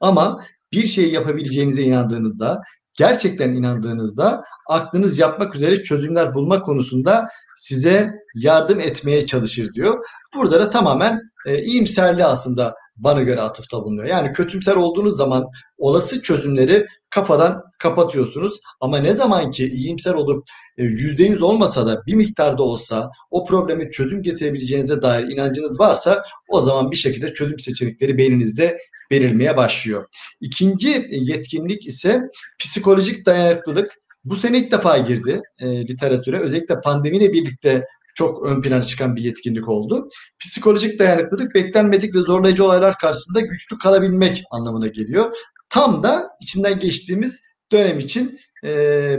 [0.02, 2.62] Ama bir şeyi yapabileceğinize inandığınızda,
[2.98, 10.06] gerçekten inandığınızda aklınız yapmak üzere çözümler bulma konusunda size yardım etmeye çalışır diyor.
[10.36, 14.08] Burada da tamamen e, iyimserliği aslında bana göre atıfta bulunuyor.
[14.08, 18.60] Yani kötümser olduğunuz zaman olası çözümleri kafadan kapatıyorsunuz.
[18.82, 20.44] Ama ne zaman ki iyimser olup
[20.78, 26.24] e, yüzde yüz olmasa da bir miktarda olsa o problemi çözüm getirebileceğinize dair inancınız varsa
[26.50, 28.78] o zaman bir şekilde çözüm seçenekleri beyninizde
[29.12, 30.06] verilmeye başlıyor.
[30.42, 32.22] İkinci yetkinlik ise
[32.60, 33.92] psikolojik dayanıklılık.
[34.26, 36.40] Bu sene ilk defa girdi e, literatüre.
[36.40, 40.08] Özellikle pandemiyle birlikte çok ön plana çıkan bir yetkinlik oldu.
[40.40, 45.36] Psikolojik dayanıklılık beklenmedik ve zorlayıcı olaylar karşısında güçlü kalabilmek anlamına geliyor.
[45.70, 48.70] Tam da içinden geçtiğimiz dönem için e,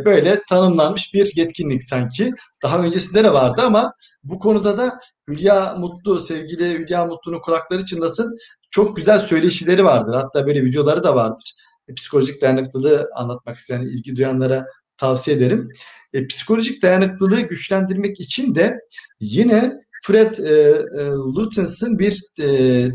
[0.04, 2.30] böyle tanımlanmış bir yetkinlik sanki.
[2.62, 3.92] Daha öncesinde de vardı ama
[4.24, 8.38] bu konuda da Hülya Mutlu, sevgili Hülya Mutlu'nun kulakları çınlasın
[8.70, 10.14] çok güzel söyleşileri vardır.
[10.14, 11.54] Hatta böyle videoları da vardır.
[11.96, 15.68] Psikolojik dayanıklılığı anlatmak isteyen, ilgi duyanlara tavsiye ederim.
[16.12, 18.78] E, psikolojik dayanıklılığı güçlendirmek için de
[19.20, 19.72] yine
[20.02, 20.52] Fred e,
[21.00, 22.88] e, Lutens'ın bir e,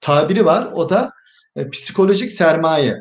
[0.00, 0.72] tabiri var.
[0.74, 1.12] O da
[1.56, 2.96] e, psikolojik sermaye.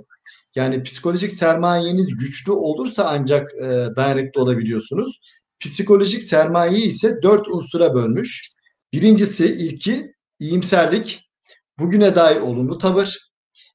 [0.56, 5.20] Yani psikolojik sermayeniz güçlü olursa ancak e, dayanıklı olabiliyorsunuz.
[5.60, 8.54] Psikolojik sermayeyi ise dört unsura bölmüş.
[8.94, 11.32] Birincisi ilki iyimserlik,
[11.80, 13.18] bugüne dair olumlu tavır.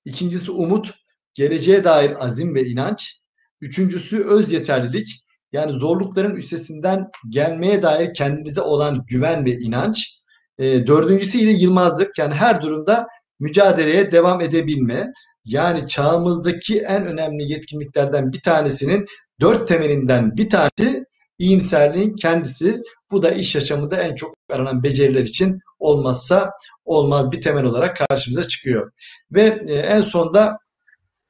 [0.04, 0.94] İkincisi umut,
[1.34, 3.20] geleceğe dair azim ve inanç.
[3.60, 5.08] Üçüncüsü öz yeterlilik.
[5.52, 10.18] Yani zorlukların üstesinden gelmeye dair kendinize olan güven ve inanç.
[10.58, 12.18] E, dördüncüsü ile yılmazlık.
[12.18, 13.06] Yani her durumda
[13.40, 15.12] mücadeleye devam edebilme.
[15.44, 19.06] Yani çağımızdaki en önemli yetkinliklerden bir tanesinin
[19.40, 21.04] dört temelinden bir tanesi
[21.38, 22.82] iyimserliğin kendisi.
[23.10, 26.50] Bu da iş yaşamında en çok aranan beceriler için olmazsa
[26.84, 28.90] olmaz bir temel olarak karşımıza çıkıyor.
[29.32, 30.58] Ve e, en sonda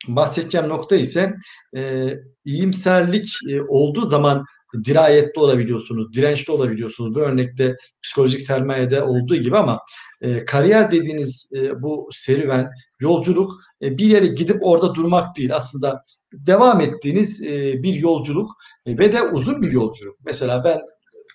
[0.08, 1.34] bahsedeceğim nokta ise
[1.76, 2.12] e,
[2.44, 4.44] iyimserlik e, olduğu zaman
[4.84, 7.14] dirayetli olabiliyorsunuz, dirençli olabiliyorsunuz.
[7.14, 9.80] Bu örnekte psikolojik sermayede olduğu gibi ama
[10.20, 15.56] e, kariyer dediğiniz e, bu serüven, yolculuk e, bir yere gidip orada durmak değil.
[15.56, 18.50] Aslında devam ettiğiniz e, bir yolculuk
[18.86, 20.16] e, ve de uzun bir yolculuk.
[20.24, 20.80] Mesela ben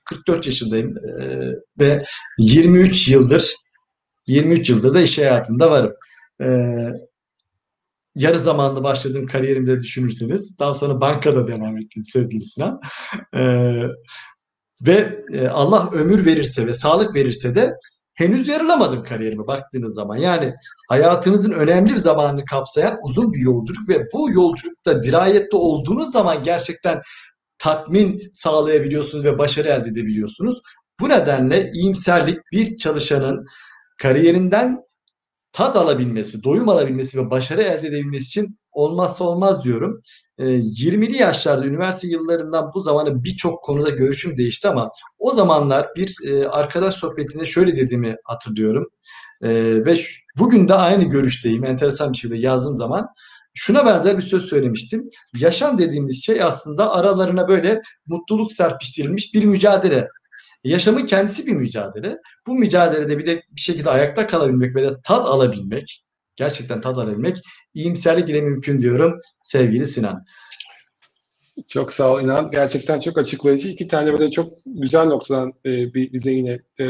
[0.06, 1.50] 44 yaşındayım e,
[1.80, 2.04] ve
[2.40, 3.56] 23 yıldır
[4.28, 5.94] 23 yıldır da iş hayatında varım.
[6.42, 6.48] E,
[8.16, 12.80] yarı zamanlı başladığım kariyerimde düşünürseniz daha sonra bankada devam ettim sevgili Sinan.
[13.36, 13.84] Ee,
[14.82, 17.74] ve e, Allah ömür verirse ve sağlık verirse de
[18.14, 20.18] henüz yarılamadım kariyerime baktığınız zaman.
[20.18, 20.54] Yani
[20.90, 27.02] hayatınızın önemli bir zamanını kapsayan uzun bir yolculuk ve bu yolculukta dirayette olduğunuz zaman gerçekten
[27.58, 30.62] tatmin sağlayabiliyorsunuz ve başarı elde edebiliyorsunuz.
[31.00, 33.46] Bu nedenle iyimserlik bir çalışanın
[34.02, 34.78] kariyerinden
[35.54, 40.02] tat alabilmesi, doyum alabilmesi ve başarı elde edebilmesi için olmazsa olmaz diyorum.
[40.38, 45.88] E, ee, 20'li yaşlarda üniversite yıllarından bu zamana birçok konuda görüşüm değişti ama o zamanlar
[45.96, 48.88] bir e, arkadaş sohbetinde şöyle dediğimi hatırlıyorum.
[49.44, 49.50] E,
[49.86, 49.96] ve
[50.38, 51.66] bugün de aynı görüşteyim.
[51.66, 53.08] Enteresan bir şekilde yazdığım zaman
[53.54, 55.10] şuna benzer bir söz söylemiştim.
[55.38, 60.08] Yaşam dediğimiz şey aslında aralarına böyle mutluluk serpiştirilmiş bir mücadele.
[60.64, 62.18] Yaşamın kendisi bir mücadele.
[62.48, 66.04] Bu mücadelede bir de bir şekilde ayakta kalabilmek ve de tat alabilmek,
[66.36, 67.38] gerçekten tat alabilmek
[67.74, 70.26] iyimserlik ile mümkün diyorum sevgili Sinan.
[71.68, 72.52] Çok sağ ol İnan.
[72.52, 73.70] Gerçekten çok açıklayıcı.
[73.70, 76.86] İki tane böyle çok güzel noktadan e, bize yine e,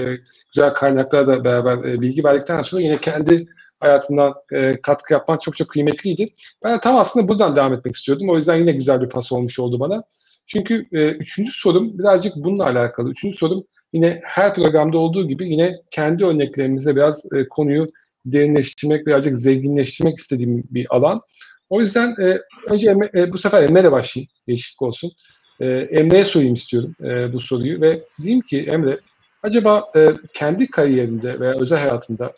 [0.53, 3.45] güzel kaynaklarla da beraber e, bilgi verdikten sonra yine kendi
[3.79, 6.35] hayatından e, katkı yapman çok çok kıymetliydi.
[6.63, 8.29] Ben de tam aslında buradan devam etmek istiyordum.
[8.29, 10.03] O yüzden yine güzel bir pas olmuş oldu bana.
[10.47, 13.11] Çünkü e, üçüncü sorum birazcık bununla alakalı.
[13.11, 17.91] Üçüncü sorum yine her programda olduğu gibi yine kendi örneklerimize biraz e, konuyu
[18.25, 21.21] derinleştirmek, birazcık zenginleştirmek istediğim bir alan.
[21.69, 24.29] O yüzden e, önce Emre, e, bu sefer Emre'yle başlayayım.
[24.47, 25.11] Değişiklik olsun.
[25.59, 28.99] E, Emre'ye sorayım istiyorum e, bu soruyu ve diyeyim ki Emre
[29.43, 32.33] Acaba e, kendi kariyerinde veya özel hayatında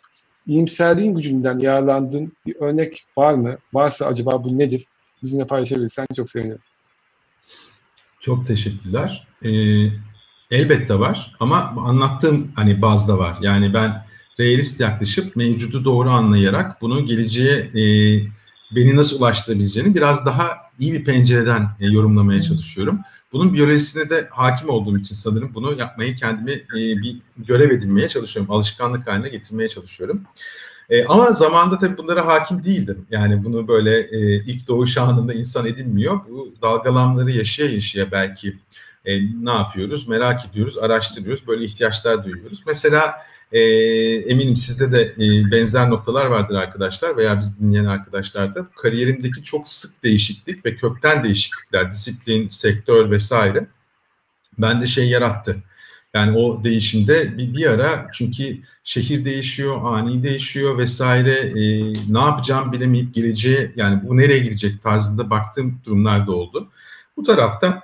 [0.46, 3.58] iyimserliğin gücünden yararlandığın bir örnek var mı?
[3.72, 4.84] Varsa acaba bu nedir?
[5.22, 6.58] Bizimle paylaşabilirsen çok sevinirim.
[8.26, 9.26] Çok teşekkürler.
[9.42, 9.50] Ee,
[10.50, 13.38] elbette var ama anlattığım hani bazda var.
[13.40, 14.06] Yani ben
[14.40, 17.82] realist yaklaşıp mevcudu doğru anlayarak bunu geleceğe e,
[18.76, 23.00] beni nasıl ulaştırabileceğini biraz daha iyi bir pencereden e, yorumlamaya çalışıyorum.
[23.32, 28.52] Bunun biyolojisine de hakim olduğum için sanırım bunu yapmayı kendimi e, bir görev edinmeye çalışıyorum.
[28.52, 30.22] Alışkanlık haline getirmeye çalışıyorum.
[30.90, 33.06] E, ama zamanda tabii bunlara hakim değildim.
[33.10, 36.20] Yani bunu böyle e, ilk doğuş anında insan edinmiyor.
[36.28, 38.56] Bu dalgalanmaları yaşaya yaşaya belki
[39.04, 40.08] e, ne yapıyoruz?
[40.08, 42.62] Merak ediyoruz, araştırıyoruz, böyle ihtiyaçlar duyuyoruz.
[42.66, 43.14] Mesela
[43.52, 43.60] e,
[44.30, 48.66] eminim sizde de e, benzer noktalar vardır arkadaşlar veya biz dinleyen arkadaşlar da.
[48.76, 53.66] Kariyerimdeki çok sık değişiklik ve kökten değişiklikler, disiplin, sektör vesaire
[54.58, 55.56] bende şey yarattı.
[56.16, 62.72] Yani o değişimde bir, bir ara çünkü şehir değişiyor, ani değişiyor vesaire e, ne yapacağım
[62.72, 66.68] bilemeyip geleceğe yani bu nereye gidecek tarzında baktığım durumlar da oldu.
[67.16, 67.82] Bu tarafta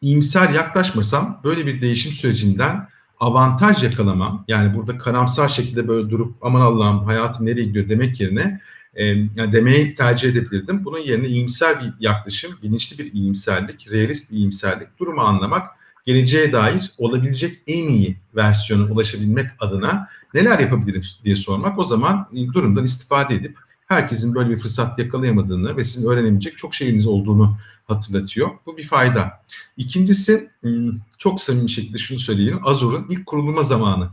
[0.00, 2.88] iyimser yaklaşmasam böyle bir değişim sürecinden
[3.20, 8.60] avantaj yakalamam yani burada karamsar şekilde böyle durup aman Allah'ım hayatım nereye gidiyor demek yerine
[8.94, 10.84] e, yani demeyi tercih edebilirdim.
[10.84, 15.66] Bunun yerine iyimser bir yaklaşım, bilinçli bir iyimserlik, realist bir iyimserlik, durumu anlamak,
[16.06, 22.84] geleceğe dair olabilecek en iyi versiyona ulaşabilmek adına neler yapabilirim diye sormak o zaman durumdan
[22.84, 27.56] istifade edip herkesin böyle bir fırsat yakalayamadığını ve sizin öğrenebilecek çok şeyiniz olduğunu
[27.88, 28.50] hatırlatıyor.
[28.66, 29.42] Bu bir fayda.
[29.76, 32.60] İkincisi hmm, çok samimi şekilde şunu söyleyeyim.
[32.64, 34.10] Azur'un ilk kurulma zamanı.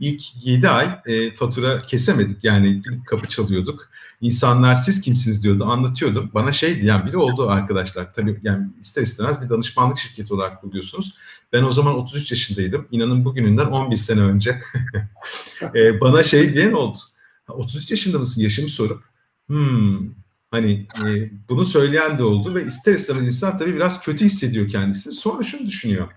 [0.00, 3.90] İlk 7 ay e, fatura kesemedik yani gidip kapı çalıyorduk.
[4.20, 6.30] İnsanlar siz kimsiniz diyordu anlatıyordum.
[6.34, 8.14] Bana şey diyen biri oldu arkadaşlar.
[8.14, 11.14] Tabii yani ister istemez bir danışmanlık şirketi olarak kuruyorsunuz.
[11.52, 12.88] Ben o zaman 33 yaşındaydım.
[12.90, 14.60] İnanın bugününden 11 sene önce.
[15.74, 16.98] e, bana şey diyen oldu.
[17.48, 19.04] 33 yaşında mısın yaşımı sorup
[19.46, 20.08] hmm,
[20.50, 25.12] hani e, bunu söyleyen de oldu ve ister istemez insan tabii biraz kötü hissediyor kendisini.
[25.12, 26.08] Sonra şunu düşünüyor.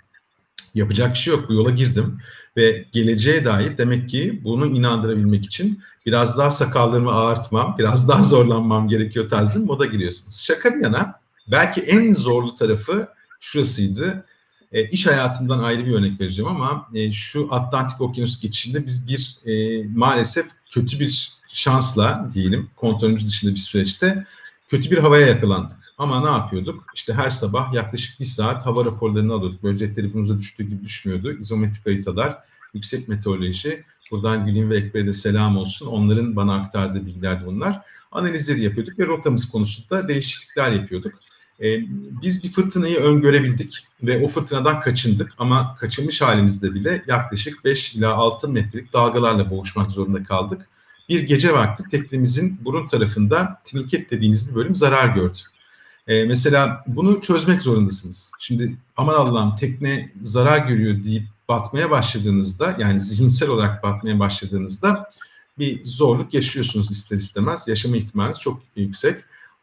[0.75, 1.49] Yapacak bir şey yok.
[1.49, 2.19] Bu yola girdim
[2.57, 8.87] ve geleceğe dair demek ki bunu inandırabilmek için biraz daha sakallarımı ağartmam, biraz daha zorlanmam
[8.87, 10.39] gerekiyor tarzında moda giriyorsunuz.
[10.41, 13.07] Şaka bir yana belki en zorlu tarafı
[13.39, 14.25] şurasıydı.
[14.71, 19.37] E, iş hayatından ayrı bir örnek vereceğim ama e, şu Atlantik Okyanus geçişinde biz bir
[19.45, 24.25] e, maalesef kötü bir şansla diyelim kontrolümüz dışında bir süreçte
[24.69, 25.88] kötü bir havaya yakalandık.
[25.99, 26.85] Ama ne yapıyorduk?
[26.95, 29.63] İşte her sabah yaklaşık bir saat hava raporlarını alıyorduk.
[29.63, 31.31] Böyle cep telefonumuza düştüğü gibi düşmüyordu.
[31.31, 32.37] İzometrik haritalar,
[32.73, 33.83] yüksek meteoroloji.
[34.11, 35.87] Buradan Gül'ün ve Ekber'e de selam olsun.
[35.87, 37.81] Onların bana aktardığı bilgilerdi bunlar.
[38.11, 41.13] Analizleri yapıyorduk ve rotamız konusunda değişiklikler yapıyorduk.
[41.61, 41.79] Ee,
[42.21, 48.13] biz bir fırtınayı öngörebildik ve o fırtınadan kaçındık ama kaçınmış halimizde bile yaklaşık 5 ila
[48.13, 50.69] 6 metrelik dalgalarla boğuşmak zorunda kaldık.
[51.09, 55.37] Bir gece vakti teknemizin burun tarafında trinket dediğimiz bir bölüm zarar gördü.
[56.09, 58.31] Ee, mesela bunu çözmek zorundasınız.
[58.39, 65.09] Şimdi aman Allah'ım tekne zarar görüyor deyip batmaya başladığınızda yani zihinsel olarak batmaya başladığınızda
[65.59, 67.67] bir zorluk yaşıyorsunuz ister istemez.
[67.67, 69.15] Yaşama ihtimaliniz çok yüksek.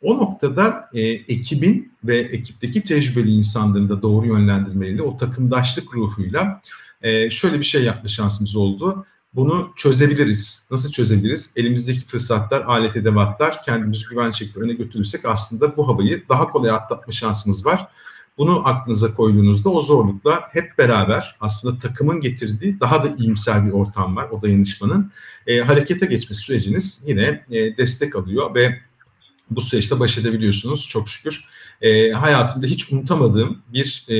[0.02, 6.60] O noktada e, ekibin ve ekipteki tecrübeli insanların da doğru yönlendirmeleriyle o takımdaşlık ruhuyla
[7.02, 9.06] e, şöyle bir şey yapma şansımız oldu.
[9.36, 10.68] Bunu çözebiliriz.
[10.70, 11.50] Nasıl çözebiliriz?
[11.56, 17.12] Elimizdeki fırsatlar, alet edevatlar kendimizi güven şekilde öne götürürsek aslında bu havayı daha kolay atlatma
[17.12, 17.88] şansımız var.
[18.38, 24.16] Bunu aklınıza koyduğunuzda o zorlukla hep beraber aslında takımın getirdiği daha da iyimser bir ortam
[24.16, 25.12] var o dayanışmanın.
[25.46, 28.80] E, harekete geçme süreciniz yine e, destek alıyor ve
[29.50, 31.44] bu süreçte baş edebiliyorsunuz çok şükür.
[31.82, 34.16] E, hayatımda hiç unutamadığım bir e,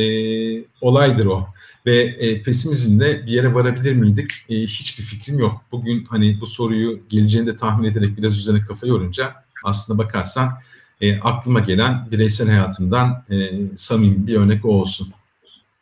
[0.81, 1.49] olaydır o.
[1.87, 4.31] Ve e, pesimizmle bir yere varabilir miydik?
[4.49, 5.61] E, hiçbir fikrim yok.
[5.73, 10.49] Bugün hani bu soruyu geleceğini de tahmin ederek biraz üzerine kafa yorunca aslında bakarsan
[11.01, 13.37] e, aklıma gelen bireysel hayatımdan e,
[13.77, 15.09] samimi bir örnek o olsun.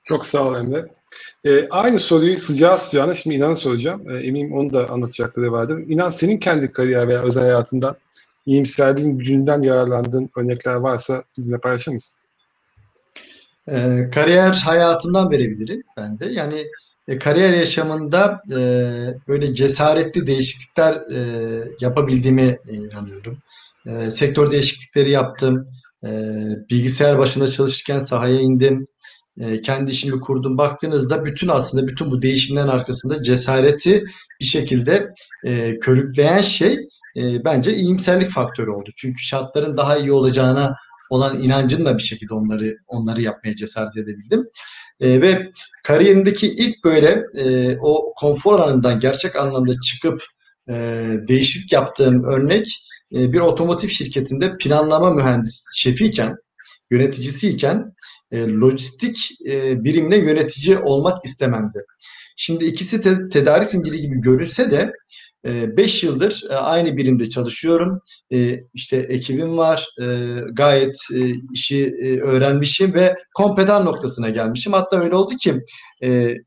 [0.03, 0.87] Çok sağ ol Emre.
[1.45, 4.11] E, aynı soruyu sıcağı sıcağına şimdi İnan'a soracağım.
[4.11, 5.85] E, eminim onu da anlatacakları vardır.
[5.89, 7.97] İnan senin kendi kariyer veya özel hayatından
[8.47, 12.24] iyimserliğin gücünden yararlandığın örnekler varsa bizimle paylaşır mısın?
[13.71, 16.27] E, kariyer hayatımdan verebilirim ben de.
[16.27, 16.65] Yani
[17.09, 18.59] e, kariyer yaşamında e,
[19.29, 21.21] böyle cesaretli değişiklikler e,
[21.81, 23.39] yapabildiğime inanıyorum.
[23.87, 25.65] E, sektör değişiklikleri yaptım.
[26.05, 26.09] E,
[26.71, 28.87] bilgisayar başında çalışırken sahaya indim.
[29.41, 30.59] E, kendi işimi kurdum.
[30.59, 34.05] Baktığınızda bütün aslında bütün bu değişimlerin arkasında cesareti
[34.41, 35.13] bir şekilde
[35.45, 36.73] e, körükleyen şey
[37.17, 38.91] e, bence iyimserlik faktörü oldu.
[38.97, 40.77] Çünkü şartların daha iyi olacağına
[41.11, 44.45] olan inancımla bir şekilde onları onları yapmaya cesaret edebildim.
[45.01, 45.51] E, ve
[45.85, 50.23] kariyerimdeki ilk böyle e, o konfor alanından gerçek anlamda çıkıp
[50.69, 50.75] e,
[51.29, 52.67] değişiklik yaptığım örnek
[53.15, 56.37] e, bir otomotiv şirketinde planlama mühendis şefiyken,
[56.91, 57.93] yöneticisiyken
[58.33, 61.85] e, lojistik e, birimle yönetici olmak istememdi.
[62.37, 64.93] Şimdi ikisi te- tedarik zinciri gibi görünse de
[65.45, 67.99] 5 yıldır aynı birimde çalışıyorum.
[68.75, 69.89] İşte ekibim var.
[70.53, 70.97] Gayet
[71.55, 74.73] işi öğrenmişim ve kompetan noktasına gelmişim.
[74.73, 75.55] Hatta öyle oldu ki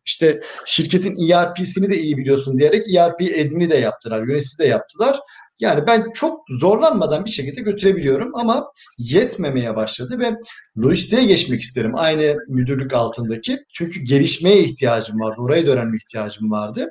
[0.05, 4.27] işte şirketin ERP'sini de iyi biliyorsun diyerek ERP edini de yaptılar.
[4.27, 5.19] Yöneticisi de yaptılar.
[5.59, 10.33] Yani ben çok zorlanmadan bir şekilde götürebiliyorum ama yetmemeye başladı ve
[10.77, 13.59] lojistiğe geçmek isterim aynı müdürlük altındaki.
[13.73, 16.89] Çünkü gelişmeye ihtiyacım vardı, orayı da ihtiyacım vardı.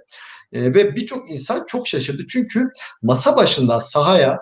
[0.53, 2.23] E, ve birçok insan çok şaşırdı.
[2.29, 2.69] Çünkü
[3.03, 4.39] masa başından sahaya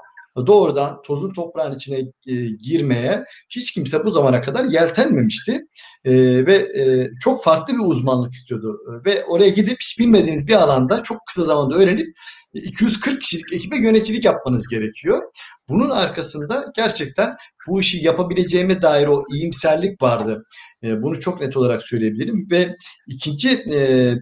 [0.46, 5.66] doğrudan tozun toprağın içine e, girmeye hiç kimse bu zamana kadar yeltenmemişti.
[6.04, 6.12] E,
[6.46, 8.78] ve e, çok farklı bir uzmanlık istiyordu.
[9.06, 12.06] Ve oraya gidip hiç bilmediğiniz bir alanda çok kısa zamanda öğrenip
[12.54, 15.22] 240 kişilik ekibe yöneticilik yapmanız gerekiyor.
[15.68, 17.36] Bunun arkasında gerçekten
[17.68, 20.44] bu işi yapabileceğime dair o iyimserlik vardı.
[20.84, 22.76] E, bunu çok net olarak söyleyebilirim ve
[23.08, 24.12] ikinci e,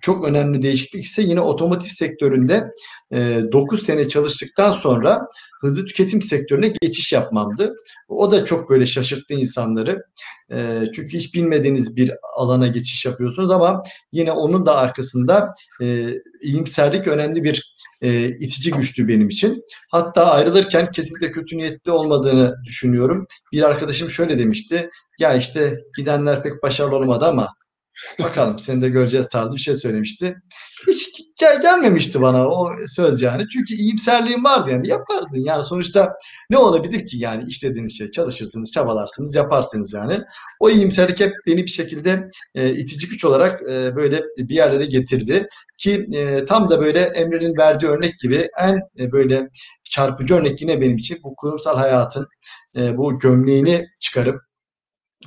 [0.00, 2.70] çok önemli değişiklik ise yine otomotiv sektöründe
[3.12, 5.28] e, 9 sene çalıştıktan sonra
[5.60, 7.74] hızlı tüketim sektörüne geçiş yapmamdı.
[8.08, 10.02] O da çok böyle şaşırttı insanları.
[10.52, 13.82] E, çünkü hiç bilmediğiniz bir alana geçiş yapıyorsunuz ama
[14.12, 19.62] yine onun da arkasında e, iyimserlik önemli bir e, itici güçtü benim için.
[19.90, 23.26] Hatta ayrılırken kesinlikle kötü niyetli olmadığını düşünüyorum.
[23.52, 24.90] Bir arkadaşım şöyle demişti.
[25.18, 27.48] Ya işte gidenler pek başarılı olmadı ama
[28.18, 30.36] Bakalım seni de göreceğiz tarzı bir şey söylemişti.
[30.86, 31.08] Hiç
[31.40, 33.48] gel gelmemişti bana o söz yani.
[33.48, 35.44] Çünkü iyimserliğim vardı yani yapardın.
[35.44, 36.14] Yani sonuçta
[36.50, 40.20] ne olabilir ki yani istediğiniz şey çalışırsınız, çabalarsınız, yaparsınız yani.
[40.60, 45.48] O iyimserlik hep beni bir şekilde e, itici güç olarak e, böyle bir yerlere getirdi.
[45.78, 49.48] Ki e, tam da böyle Emre'nin verdiği örnek gibi en e, böyle
[49.90, 52.26] çarpıcı örnek yine benim için bu kurumsal hayatın
[52.76, 54.49] e, bu gömleğini çıkarıp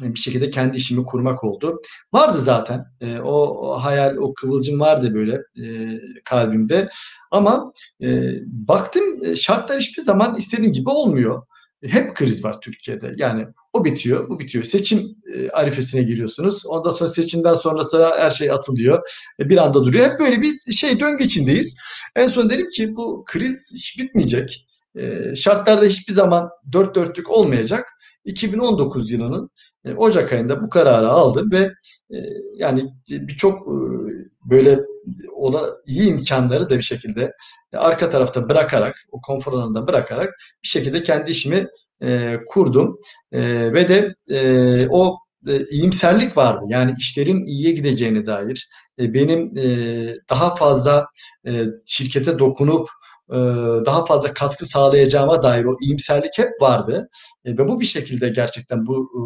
[0.01, 1.81] bir şekilde kendi işimi kurmak oldu.
[2.13, 2.85] Vardı zaten.
[3.01, 6.89] E, o, o hayal, o kıvılcım vardı böyle e, kalbimde.
[7.31, 7.71] Ama
[8.03, 11.43] e, baktım e, şartlar hiçbir zaman istediğim gibi olmuyor.
[11.83, 13.13] Hep kriz var Türkiye'de.
[13.17, 14.63] Yani o bitiyor, bu bitiyor.
[14.63, 16.65] Seçim e, arifesine giriyorsunuz.
[16.65, 19.09] Ondan sonra seçimden sonrası her şey atılıyor.
[19.39, 20.11] E, bir anda duruyor.
[20.11, 21.77] Hep böyle bir şey döngü içindeyiz.
[22.15, 24.65] En son dedim ki bu kriz hiç bitmeyecek.
[24.95, 27.89] E, şartlarda hiçbir zaman dört dörtlük olmayacak.
[28.25, 29.49] 2019 yılının
[29.85, 31.71] e, Ocak ayında bu kararı aldım ve
[32.15, 32.17] e,
[32.55, 33.75] yani birçok e,
[34.49, 34.79] böyle
[35.35, 37.31] ona iyi imkanları da bir şekilde
[37.73, 41.67] arka tarafta bırakarak, o konfor alanında bırakarak bir şekilde kendi işimi
[42.47, 42.97] kurdum.
[43.33, 44.15] ve de
[44.89, 45.17] o
[45.71, 46.65] iyimserlik vardı.
[46.67, 48.67] Yani işlerin iyiye gideceğine dair,
[48.99, 49.55] benim
[50.29, 51.05] daha fazla
[51.85, 52.87] şirkete dokunup
[53.85, 57.09] daha fazla katkı sağlayacağıma dair o iyimserlik hep vardı.
[57.45, 59.21] E, ve bu bir şekilde gerçekten bu e,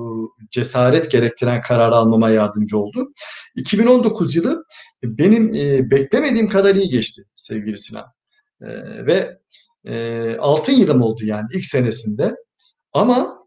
[0.51, 3.07] cesaret gerektiren karar almama yardımcı oldu.
[3.55, 4.63] 2019 yılı
[5.03, 5.53] benim
[5.91, 8.05] beklemediğim kadar iyi geçti sevgili Sinan.
[9.05, 9.39] Ve
[10.39, 12.35] altın yılım oldu yani ilk senesinde.
[12.93, 13.37] Ama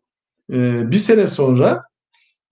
[0.49, 1.83] bir sene sonra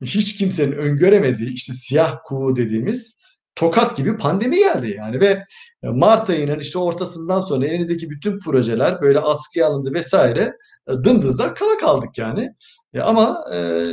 [0.02, 3.17] hiç kimsenin öngöremediği işte siyah kuğu dediğimiz
[3.58, 5.44] tokat gibi pandemi geldi yani ve
[5.82, 10.52] Mart ayının işte ortasından sonra elindeki bütün projeler böyle askıya alındı vesaire
[10.88, 12.54] e, dımdızlar kala kaldık yani.
[12.94, 13.86] E, ama e,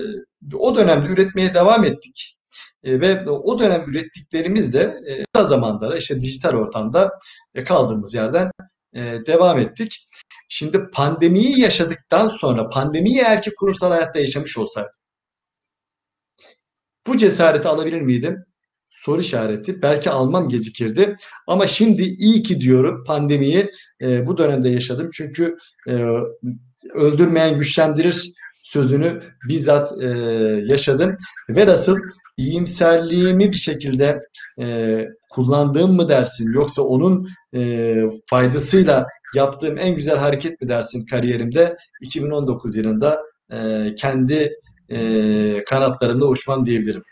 [0.53, 2.37] o dönemde üretmeye devam ettik.
[2.83, 7.11] E, ve o dönem ürettiklerimiz de e, kısa zamanlara işte dijital ortamda
[7.55, 8.51] e, kaldığımız yerden
[8.95, 10.05] e, devam ettik.
[10.49, 14.99] Şimdi pandemiyi yaşadıktan sonra pandemiyi eğer ki kurumsal hayatta yaşamış olsaydım
[17.07, 18.45] bu cesareti alabilir miydim?
[19.05, 19.81] Soru işareti.
[19.81, 21.15] Belki almam gecikirdi.
[21.47, 25.09] Ama şimdi iyi ki diyorum pandemiyi e, bu dönemde yaşadım.
[25.13, 25.57] Çünkü
[25.89, 26.05] e,
[26.93, 28.31] öldürmeyen güçlendirir
[28.63, 30.07] sözünü bizzat e,
[30.65, 31.17] yaşadım.
[31.49, 31.99] Ve nasıl
[32.37, 34.19] iyimserliğimi bir şekilde
[34.61, 37.95] e, kullandığım mı dersin yoksa onun e,
[38.29, 43.21] faydasıyla yaptığım en güzel hareket mi dersin kariyerimde 2019 yılında
[43.53, 43.57] e,
[43.95, 44.53] kendi
[44.91, 47.03] e, kanatlarımda uçmam diyebilirim.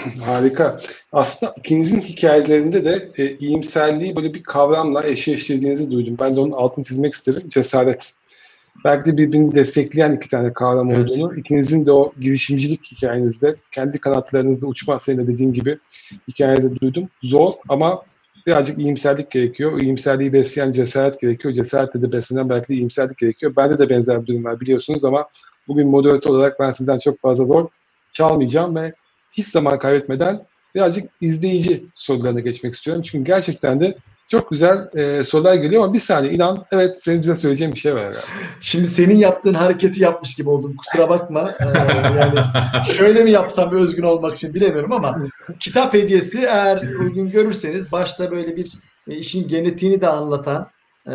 [0.24, 0.80] Harika.
[1.12, 6.16] Aslında ikinizin hikayelerinde de e, iyimserliği böyle bir kavramla eşleştirdiğinizi duydum.
[6.20, 7.48] Ben de onun altını çizmek isterim.
[7.48, 8.14] Cesaret.
[8.84, 10.98] Belki de birbirini destekleyen iki tane kavram evet.
[10.98, 15.78] olduğunu, ikinizin de o girişimcilik hikayenizde, kendi kanatlarınızda uçma senin de dediğin gibi
[16.28, 17.08] hikayede duydum.
[17.22, 18.02] Zor ama
[18.46, 19.72] birazcık iyimserlik gerekiyor.
[19.72, 21.54] O iyimserliği besleyen cesaret gerekiyor.
[21.54, 23.56] Cesaretle de beslenen belki de iyimserlik gerekiyor.
[23.56, 25.28] Bende de benzer bir durum var biliyorsunuz ama
[25.68, 27.68] bugün moderatör olarak ben sizden çok fazla zor
[28.12, 28.92] çalmayacağım ve
[29.32, 33.02] hiç zaman kaybetmeden birazcık izleyici sorularına geçmek istiyorum.
[33.02, 33.96] Çünkü gerçekten de
[34.30, 37.94] çok güzel e, sorular geliyor ama bir saniye inan evet senin bize söyleyeceğin bir şey
[37.94, 38.18] var herhalde.
[38.60, 40.76] Şimdi senin yaptığın hareketi yapmış gibi oldum.
[40.76, 41.54] Kusura bakma.
[41.60, 41.64] Ee,
[42.18, 42.40] yani
[42.86, 45.18] şöyle mi yapsam özgün olmak için bilemiyorum ama
[45.60, 48.74] kitap hediyesi eğer uygun görürseniz başta böyle bir
[49.08, 50.70] e, işin genetiğini de anlatan
[51.06, 51.14] e,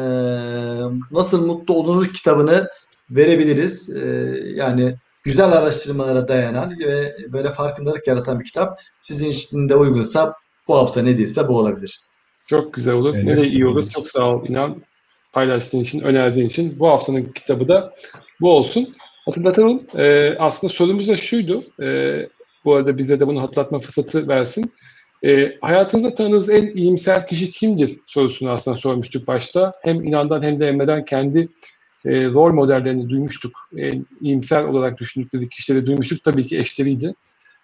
[1.11, 2.68] nasıl mutlu olunur kitabını
[3.09, 3.97] verebiliriz.
[3.97, 4.07] E,
[4.55, 4.95] yani
[5.26, 8.80] güzel araştırmalara dayanan ve böyle farkındalık yaratan bir kitap.
[8.99, 10.34] Sizin için de uygunsa
[10.67, 11.99] bu hafta ne değilse bu olabilir.
[12.47, 13.13] Çok güzel olur.
[13.15, 13.89] Evet, Nereye iyi olur.
[13.89, 14.82] Çok sağ ol İnan.
[15.34, 16.80] Paylaştığın için, önerdiğin için.
[16.80, 17.93] Bu haftanın kitabı da
[18.41, 18.95] bu olsun.
[19.26, 19.84] Hatırlatalım.
[19.97, 21.63] Ee, aslında sorumuz da şuydu.
[21.82, 22.30] Ee,
[22.65, 24.71] bu arada bize de bunu hatırlatma fırsatı versin.
[25.26, 29.73] Ee, hayatınızda tanıdığınız en iyimser kişi kimdir sorusunu aslında sormuştuk başta.
[29.82, 31.49] Hem İnan'dan hem de Emre'den kendi
[32.06, 33.70] e, rol modellerini duymuştuk.
[33.78, 36.24] En iyimser olarak düşündükleri kişileri duymuştuk.
[36.24, 37.16] Tabii ki eşleriydi.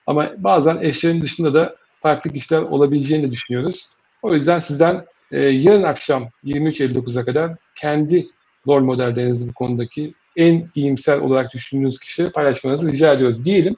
[0.08, 3.90] Ama bazen eşlerin dışında da farklı kişiler olabileceğini de düşünüyoruz.
[4.22, 8.28] O yüzden sizden e, yarın akşam 23.59'a kadar kendi
[8.68, 13.76] rol modellerinizi bu konudaki en iyimser olarak düşündüğünüz kişileri paylaşmanızı rica ediyoruz diyelim.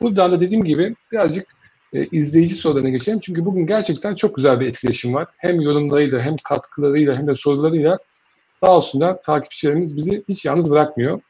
[0.00, 1.46] Buradan da dediğim gibi birazcık
[1.92, 3.20] e, izleyici sorularına geçelim.
[3.20, 5.28] Çünkü bugün gerçekten çok güzel bir etkileşim var.
[5.36, 7.98] Hem yorumlarıyla hem katkılarıyla hem de sorularıyla
[8.60, 11.20] sağ olsunlar takipçilerimiz bizi hiç yalnız bırakmıyor.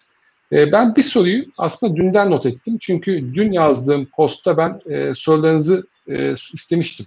[0.53, 2.79] E, ben bir soruyu aslında dünden not ettim.
[2.81, 7.07] Çünkü dün yazdığım postta ben e, sorularınızı e, istemiştim.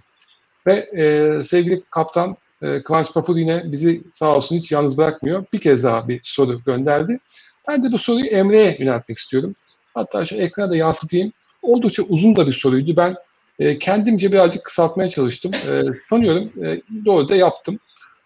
[0.66, 2.36] Ve e, sevgili kaptan
[2.84, 5.44] Kıvanç Papur yine bizi sağ olsun hiç yalnız bırakmıyor.
[5.52, 7.18] Bir kez daha bir soru gönderdi.
[7.68, 9.54] Ben de bu soruyu Emre'ye yöneltmek istiyorum.
[9.94, 11.32] Hatta şu ekrana da yansıtayım.
[11.62, 12.96] Oldukça uzun da bir soruydu.
[12.96, 13.16] Ben
[13.80, 15.52] kendimce birazcık kısaltmaya çalıştım.
[16.00, 16.52] Sanıyorum
[17.04, 17.78] doğru da yaptım.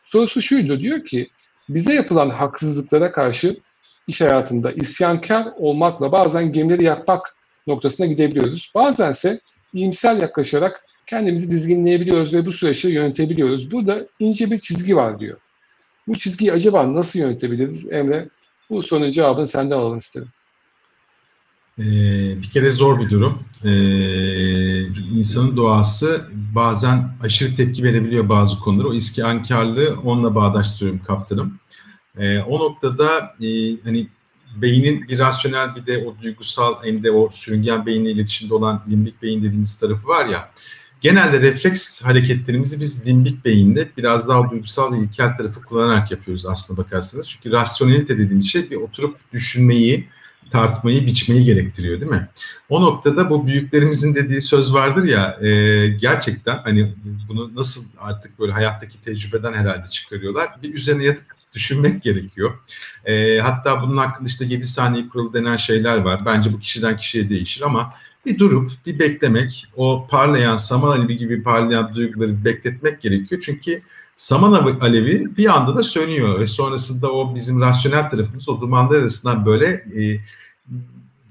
[0.05, 0.80] Sorusu şuydu.
[0.80, 1.28] Diyor ki
[1.68, 3.56] bize yapılan haksızlıklara karşı
[4.06, 7.36] iş hayatında isyankar olmakla bazen gemileri yakmak
[7.66, 8.72] noktasına gidebiliyoruz.
[8.74, 9.40] Bazense
[9.74, 13.70] iyimser yaklaşarak kendimizi dizginleyebiliyoruz ve bu süreçleri yönetebiliyoruz.
[13.70, 15.38] Burada ince bir çizgi var diyor.
[16.08, 18.28] Bu çizgiyi acaba nasıl yönetebiliriz Emre?
[18.70, 20.28] Bu sorunun cevabını senden alalım isterim.
[21.79, 21.83] Ee,
[22.43, 23.39] bir kere zor bir durum.
[23.64, 24.87] Ee,
[25.18, 28.89] insanın doğası bazen aşırı tepki verebiliyor bazı konulara.
[28.89, 31.59] O isyankarlığı onunla bağdaştırıyorum kaptanım.
[32.18, 34.09] Ee, o noktada e, hani
[34.57, 39.22] beynin bir rasyonel bir de o duygusal hem de o sürüngen beyinle iletişimde olan limbik
[39.22, 40.51] beyin dediğimiz tarafı var ya.
[41.01, 46.83] Genelde refleks hareketlerimizi biz limbik beyinde biraz daha duygusal ve ilkel tarafı kullanarak yapıyoruz aslında
[46.83, 47.29] bakarsanız.
[47.29, 50.09] Çünkü rasyonelite dediğimiz şey bir oturup düşünmeyi,
[50.51, 52.28] tartmayı, biçmeyi gerektiriyor değil mi?
[52.68, 56.94] O noktada bu büyüklerimizin dediği söz vardır ya e, gerçekten hani
[57.28, 60.49] bunu nasıl artık böyle hayattaki tecrübeden herhalde çıkarıyorlar.
[60.62, 62.59] Bir üzerine yatıp düşünmek gerekiyor.
[63.05, 66.26] E, hatta bunun hakkında işte 7 saniye kuralı denen şeyler var.
[66.26, 67.94] Bence bu kişiden kişiye değişir ama
[68.26, 73.42] bir durup bir beklemek, o parlayan saman alevi gibi parlayan duyguları bekletmek gerekiyor.
[73.44, 73.82] Çünkü
[74.16, 79.46] saman alevi bir anda da sönüyor ve sonrasında o bizim rasyonel tarafımız o dumanlar arasından
[79.46, 80.20] böyle e,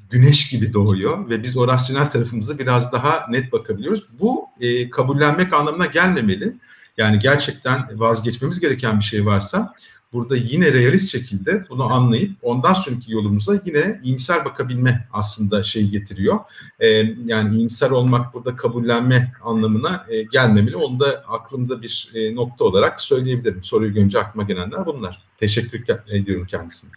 [0.09, 4.05] güneş gibi doğuyor ve biz o rasyonel tarafımıza biraz daha net bakabiliyoruz.
[4.19, 6.53] Bu e, kabullenmek anlamına gelmemeli.
[6.97, 9.73] Yani gerçekten vazgeçmemiz gereken bir şey varsa
[10.15, 16.39] burada yine realist şekilde bunu anlayıp ondan sonraki yolumuza yine iyimser bakabilme aslında şey getiriyor.
[16.79, 16.87] Ee,
[17.25, 20.75] yani iyimser olmak burada kabullenme anlamına e, gelmemeli.
[20.75, 23.63] Onu da aklımda bir e, nokta olarak söyleyebilirim.
[23.63, 25.21] Soruyu görünce aklıma gelenler bunlar.
[25.37, 26.91] Teşekkür ediyorum kendisine.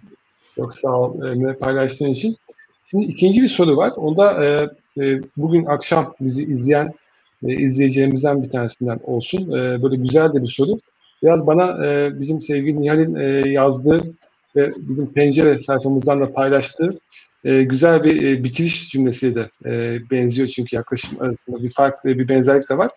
[0.56, 2.36] Çok sağ ol Emre paylaştığın için.
[2.90, 3.92] Şimdi ikinci bir soru var.
[3.96, 4.68] O da e,
[5.02, 6.94] e, bugün akşam bizi izleyen
[7.42, 9.52] e, izleyicilerimizden bir tanesinden olsun.
[9.52, 10.80] E, böyle güzel de bir soru.
[11.22, 14.02] Biraz bana e, bizim sevgili Nihal'in e, yazdığı
[14.56, 17.00] ve bizim pencere sayfamızdan da paylaştığı
[17.44, 22.28] e, güzel bir e, bitiriş cümlesi de e, benziyor çünkü yaklaşım arasında bir fark bir
[22.28, 22.90] benzerlik de var.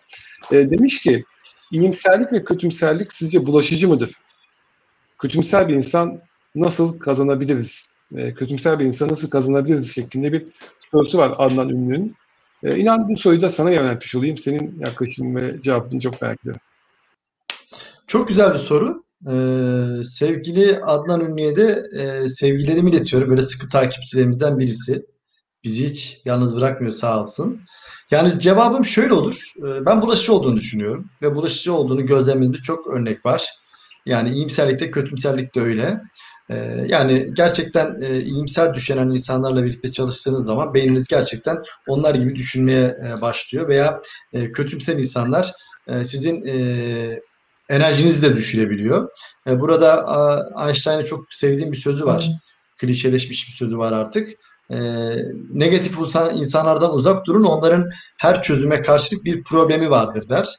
[0.52, 1.24] E, demiş ki
[1.72, 4.10] iyimserlik ve kötümserlik sizce bulaşıcı mıdır?
[5.18, 6.20] Kötümser bir insan
[6.54, 7.92] nasıl kazanabiliriz?
[8.16, 10.46] E, kötümser bir insan nasıl kazanabiliriz şeklinde bir
[10.90, 12.16] sorusu var Adnan Ünlü'nün.
[12.62, 14.38] E, inan bu soruyu da sana yöneltmiş olayım.
[14.38, 16.60] Senin yaklaşım ve cevabını çok merak ediyorum.
[18.06, 19.04] Çok güzel bir soru.
[19.26, 23.30] Ee, sevgili Adnan Ünlü'ye de e, sevgilerimi iletiyorum.
[23.30, 25.02] Böyle sıkı takipçilerimizden birisi.
[25.64, 27.60] Bizi hiç yalnız bırakmıyor sağ olsun.
[28.10, 29.52] Yani cevabım şöyle olur.
[29.58, 31.10] Ee, ben bulaşıcı olduğunu düşünüyorum.
[31.22, 33.48] Ve bulaşıcı olduğunu gözlemlediğimde çok örnek var.
[34.06, 36.00] Yani iyimserlikte, kötümserlikte öyle.
[36.50, 42.96] Ee, yani gerçekten e, iyimser düşünen insanlarla birlikte çalıştığınız zaman beyniniz gerçekten onlar gibi düşünmeye
[43.06, 43.68] e, başlıyor.
[43.68, 44.00] Veya
[44.32, 45.52] e, kötümser insanlar
[45.88, 47.20] e, sizin e,
[47.70, 49.08] enerjinizi de düşürebiliyor.
[49.46, 50.06] E, burada
[50.66, 52.28] Einstein'ın çok sevdiğim bir sözü var.
[52.76, 54.28] Klişeleşmiş bir sözü var artık.
[54.70, 54.78] e,
[55.52, 55.98] negatif
[56.34, 57.44] insanlardan uzak durun.
[57.44, 60.48] Onların her çözüme karşılık bir problemi vardır der.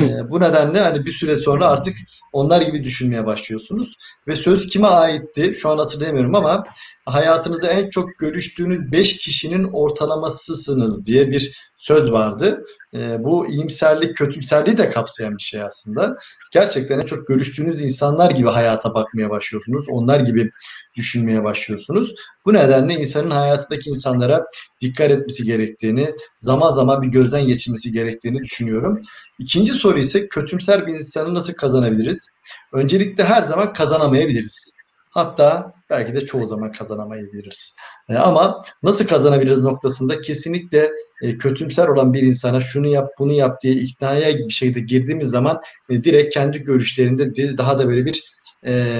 [0.00, 1.96] E, bu nedenle hani bir süre sonra artık
[2.32, 3.94] onlar gibi düşünmeye başlıyorsunuz.
[4.28, 5.52] Ve söz kime aitti?
[5.54, 6.64] Şu an hatırlayamıyorum ama
[7.06, 12.64] hayatınızda en çok görüştüğünüz 5 kişinin ortalamasısınız diye bir söz vardı.
[12.94, 16.16] E, bu iyimserlik, kötümserliği de kapsayan bir şey aslında.
[16.52, 19.86] Gerçekten en çok görüştüğünüz insanlar gibi hayata bakmaya başlıyorsunuz.
[19.90, 20.50] Onlar gibi
[20.96, 22.14] düşünmeye başlıyorsunuz.
[22.46, 24.46] Bu nedenle insanın hayatındaki insanlara
[24.80, 29.00] dikkat etmesi gerektiğini, zaman zaman bir gözden geçirmesi gerektiğini düşünüyorum.
[29.38, 32.38] İkinci soru ise kötümser bir insanı nasıl kazanabiliriz?
[32.72, 34.74] Öncelikle her zaman kazanamayabiliriz.
[35.10, 37.76] Hatta belki de çoğu zaman kazanamayabiliriz.
[38.08, 40.90] E, ama nasıl kazanabiliriz noktasında kesinlikle
[41.22, 45.60] e, kötümser olan bir insana şunu yap bunu yap diye iknaya bir şeyde girdiğimiz zaman
[45.90, 48.22] e, direkt kendi görüşlerinde daha da böyle bir
[48.66, 48.94] e,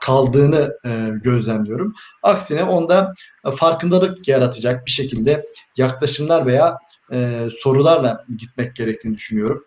[0.00, 1.94] kaldığını e, gözlemliyorum.
[2.22, 3.14] Aksine onda
[3.56, 6.78] farkındalık yaratacak bir şekilde yaklaşımlar veya
[7.12, 9.64] e, sorularla gitmek gerektiğini düşünüyorum.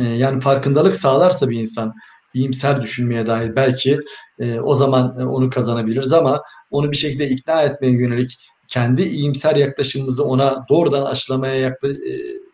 [0.00, 1.94] E, yani farkındalık sağlarsa bir insan
[2.34, 4.00] iyimser düşünmeye dair belki
[4.38, 9.56] e, o zaman e, onu kazanabiliriz ama onu bir şekilde ikna etmeye yönelik kendi iyimser
[9.56, 12.12] yaklaşımımızı ona doğrudan aşılamaya yakla, e,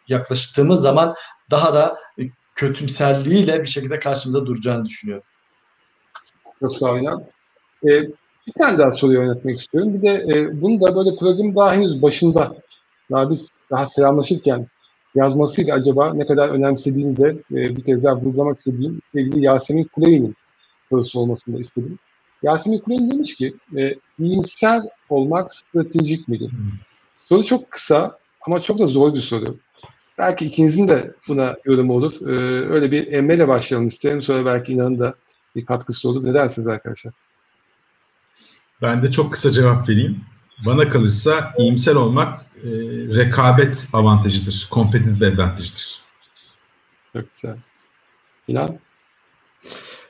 [0.08, 1.14] yaklaştığımız zaman
[1.50, 1.96] daha da
[2.54, 5.24] kötümserliğiyle bir şekilde karşımıza duracağını düşünüyorum.
[6.60, 7.24] Çok sağ olun.
[7.84, 8.02] Ee,
[8.46, 9.94] bir tane daha soruyu yönetmek istiyorum.
[9.94, 12.54] Bir de e, bunu da böyle programın daha henüz başında
[13.10, 14.66] daha biz daha selamlaşırken
[15.18, 20.36] yazmasıyla acaba ne kadar önemsediğini de e, bir kez daha vurgulamak istediğim sevgili Yasemin Kuley'in
[20.88, 21.98] sorusu olmasını da istedim.
[22.42, 26.50] Yasemin Kuley'in demiş ki e, iyimser olmak stratejik midir?
[26.50, 26.72] Hmm.
[27.28, 29.56] Soru çok kısa ama çok da zor bir soru.
[30.18, 32.12] Belki ikinizin de buna yorumu olur.
[32.22, 32.32] Ee,
[32.70, 34.22] öyle bir emmeyle başlayalım isterim.
[34.22, 35.14] Sonra belki inanın da
[35.56, 36.24] bir katkısı olur.
[36.24, 37.14] Ne dersiniz arkadaşlar?
[38.82, 40.20] Ben de çok kısa cevap vereyim.
[40.66, 42.70] Bana kalırsa iyimser olmak e,
[43.16, 44.68] rekabet avantajıdır.
[44.72, 46.02] Competitive advantage'dir.
[47.12, 47.56] Çok güzel.
[48.48, 48.78] İnan?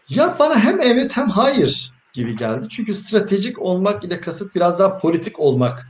[0.08, 2.68] Ya bana hem evet hem hayır gibi geldi.
[2.68, 5.88] Çünkü stratejik olmak ile kasıt biraz daha politik olmak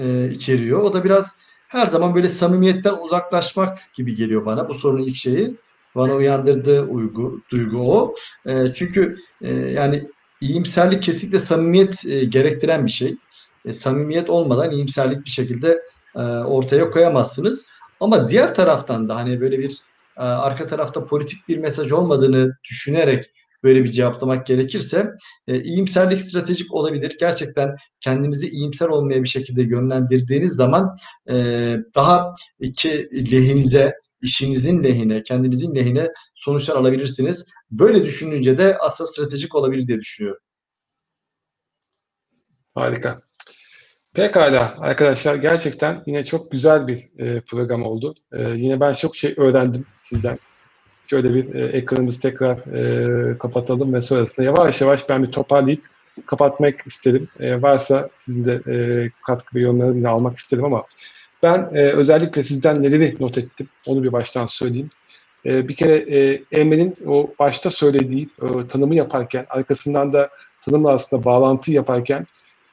[0.00, 0.82] e, içeriyor.
[0.82, 5.56] O da biraz her zaman böyle samimiyetten uzaklaşmak gibi geliyor bana bu sorunun ilk şeyi.
[5.94, 8.14] Bana uyandırdığı uygu, duygu o.
[8.46, 10.04] E, çünkü e, yani
[10.40, 13.16] iyimserlik kesinlikle samimiyet e, gerektiren bir şey.
[13.66, 15.82] E, samimiyet olmadan iyimserlik bir şekilde
[16.16, 17.68] e, ortaya koyamazsınız.
[18.00, 19.78] Ama diğer taraftan da hani böyle bir
[20.16, 23.24] e, arka tarafta politik bir mesaj olmadığını düşünerek
[23.64, 25.10] böyle bir cevaplamak gerekirse
[25.48, 27.16] e, iyimserlik stratejik olabilir.
[27.20, 30.96] Gerçekten kendinizi iyimser olmaya bir şekilde yönlendirdiğiniz zaman
[31.30, 31.34] e,
[31.94, 37.52] daha iki lehinize işinizin lehine, kendinizin lehine sonuçlar alabilirsiniz.
[37.70, 40.42] Böyle düşününce de aslında stratejik olabilir diye düşünüyorum.
[42.74, 43.25] Harika.
[44.16, 48.14] Pekala arkadaşlar gerçekten yine çok güzel bir e, program oldu.
[48.32, 50.38] E, yine ben çok şey öğrendim sizden.
[51.06, 55.82] Şöyle bir e, ekranımızı tekrar e, kapatalım ve sonrasında yavaş yavaş ben bir toparlayıp
[56.26, 57.28] kapatmak isterim.
[57.40, 58.76] E, varsa sizin de e,
[59.26, 60.84] katkı ve yorumlarınızı yine almak isterim ama
[61.42, 64.90] ben e, özellikle sizden neleri not ettim onu bir baştan söyleyeyim.
[65.46, 70.28] E, bir kere e, Emre'nin o başta söylediği e, tanımı yaparken arkasından da
[70.64, 72.26] tanımla aslında bağlantı yaparken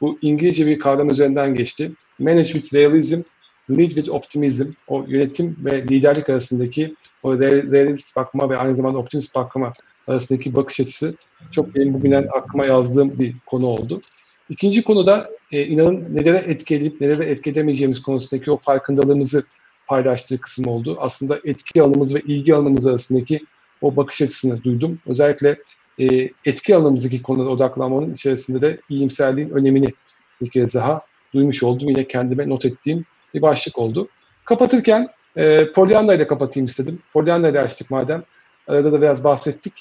[0.03, 1.91] bu İngilizce bir kavram üzerinden geçti.
[2.19, 3.21] Manage with realism,
[3.69, 4.65] lead with optimism.
[4.87, 9.73] O yönetim ve liderlik arasındaki o realist bakma ve aynı zamanda optimist bakma
[10.07, 11.15] arasındaki bakış açısı
[11.51, 14.01] çok benim bugünden aklıma yazdığım bir konu oldu.
[14.49, 19.43] İkinci konuda e, inanın nelere etkileyip nelere etki konusundaki o farkındalığımızı
[19.87, 20.97] paylaştığı kısım oldu.
[20.99, 23.45] Aslında etki alanımız ve ilgi alanımız arasındaki
[23.81, 24.99] o bakış açısını duydum.
[25.05, 25.57] Özellikle
[25.99, 29.93] e, etki alanımızdaki konulara odaklanmanın içerisinde de iyimserliğin önemini
[30.41, 31.01] bir kez daha
[31.33, 31.89] duymuş oldum.
[31.89, 34.07] Yine kendime not ettiğim bir başlık oldu.
[34.45, 36.99] Kapatırken e, Pollyanna ile kapatayım istedim.
[37.13, 38.23] Pollyanna ile açtık madem.
[38.67, 39.73] Arada da biraz bahsettik.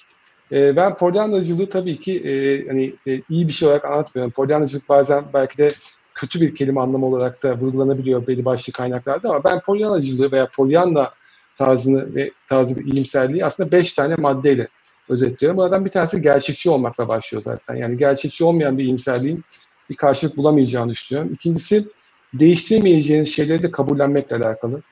[0.53, 4.33] E, ben Pollyannacılığı tabii ki e, hani e, iyi bir şey olarak anlatmıyorum.
[4.33, 5.73] Pollyannacılık bazen belki de
[6.15, 11.11] kötü bir kelime anlamı olarak da vurgulanabiliyor belli başlı kaynaklarda ama ben Pollyannacılığı veya Pollyanna
[11.57, 14.69] tarzını ve tarzı bir iyimserliği aslında beş tane maddeyle
[15.09, 15.57] özetliyorum.
[15.57, 17.75] Bunlardan bir tanesi gerçekçi olmakla başlıyor zaten.
[17.75, 19.45] Yani gerçekçi olmayan bir iyimserliğin
[19.91, 21.33] bir karşılık bulamayacağını düşünüyorum.
[21.33, 21.89] İkincisi
[22.35, 24.83] değiştiremeyeceğiniz şeyleri de kabullenmekle alakalı.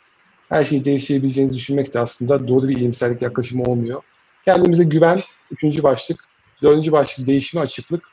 [0.48, 4.02] Her şeyi değiştirebileceğinizi düşünmek de aslında doğru bir iyimserlik yaklaşımı olmuyor.
[4.44, 5.18] Kendimize güven,
[5.50, 6.24] üçüncü başlık.
[6.62, 8.04] Dördüncü başlık değişime açıklık.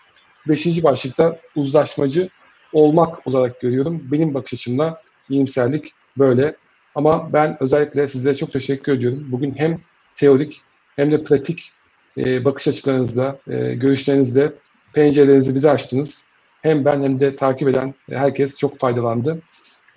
[0.47, 2.29] Beşinci başlıkta uzlaşmacı
[2.73, 4.01] olmak olarak görüyorum.
[4.11, 6.55] Benim bakış açımla iyimserlik böyle.
[6.95, 9.27] Ama ben özellikle size çok teşekkür ediyorum.
[9.31, 9.79] Bugün hem
[10.15, 10.61] teorik
[10.95, 11.71] hem de pratik
[12.18, 14.53] e, bakış açılarınızla, e, görüşlerinizle
[14.93, 16.28] pencerelerinizi bize açtınız.
[16.61, 19.41] hem ben hem de takip eden herkes çok faydalandı.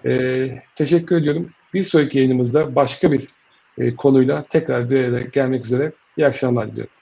[0.07, 1.51] E, teşekkür ediyorum.
[1.75, 3.29] Bir sonraki yayınımızda başka bir
[3.79, 5.93] e, konuyla tekrar bir araya gelmek üzere.
[6.17, 6.93] İyi akşamlar diliyorum.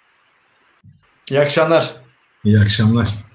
[1.31, 1.95] İyi akşamlar.
[2.45, 3.28] İyi akşamlar.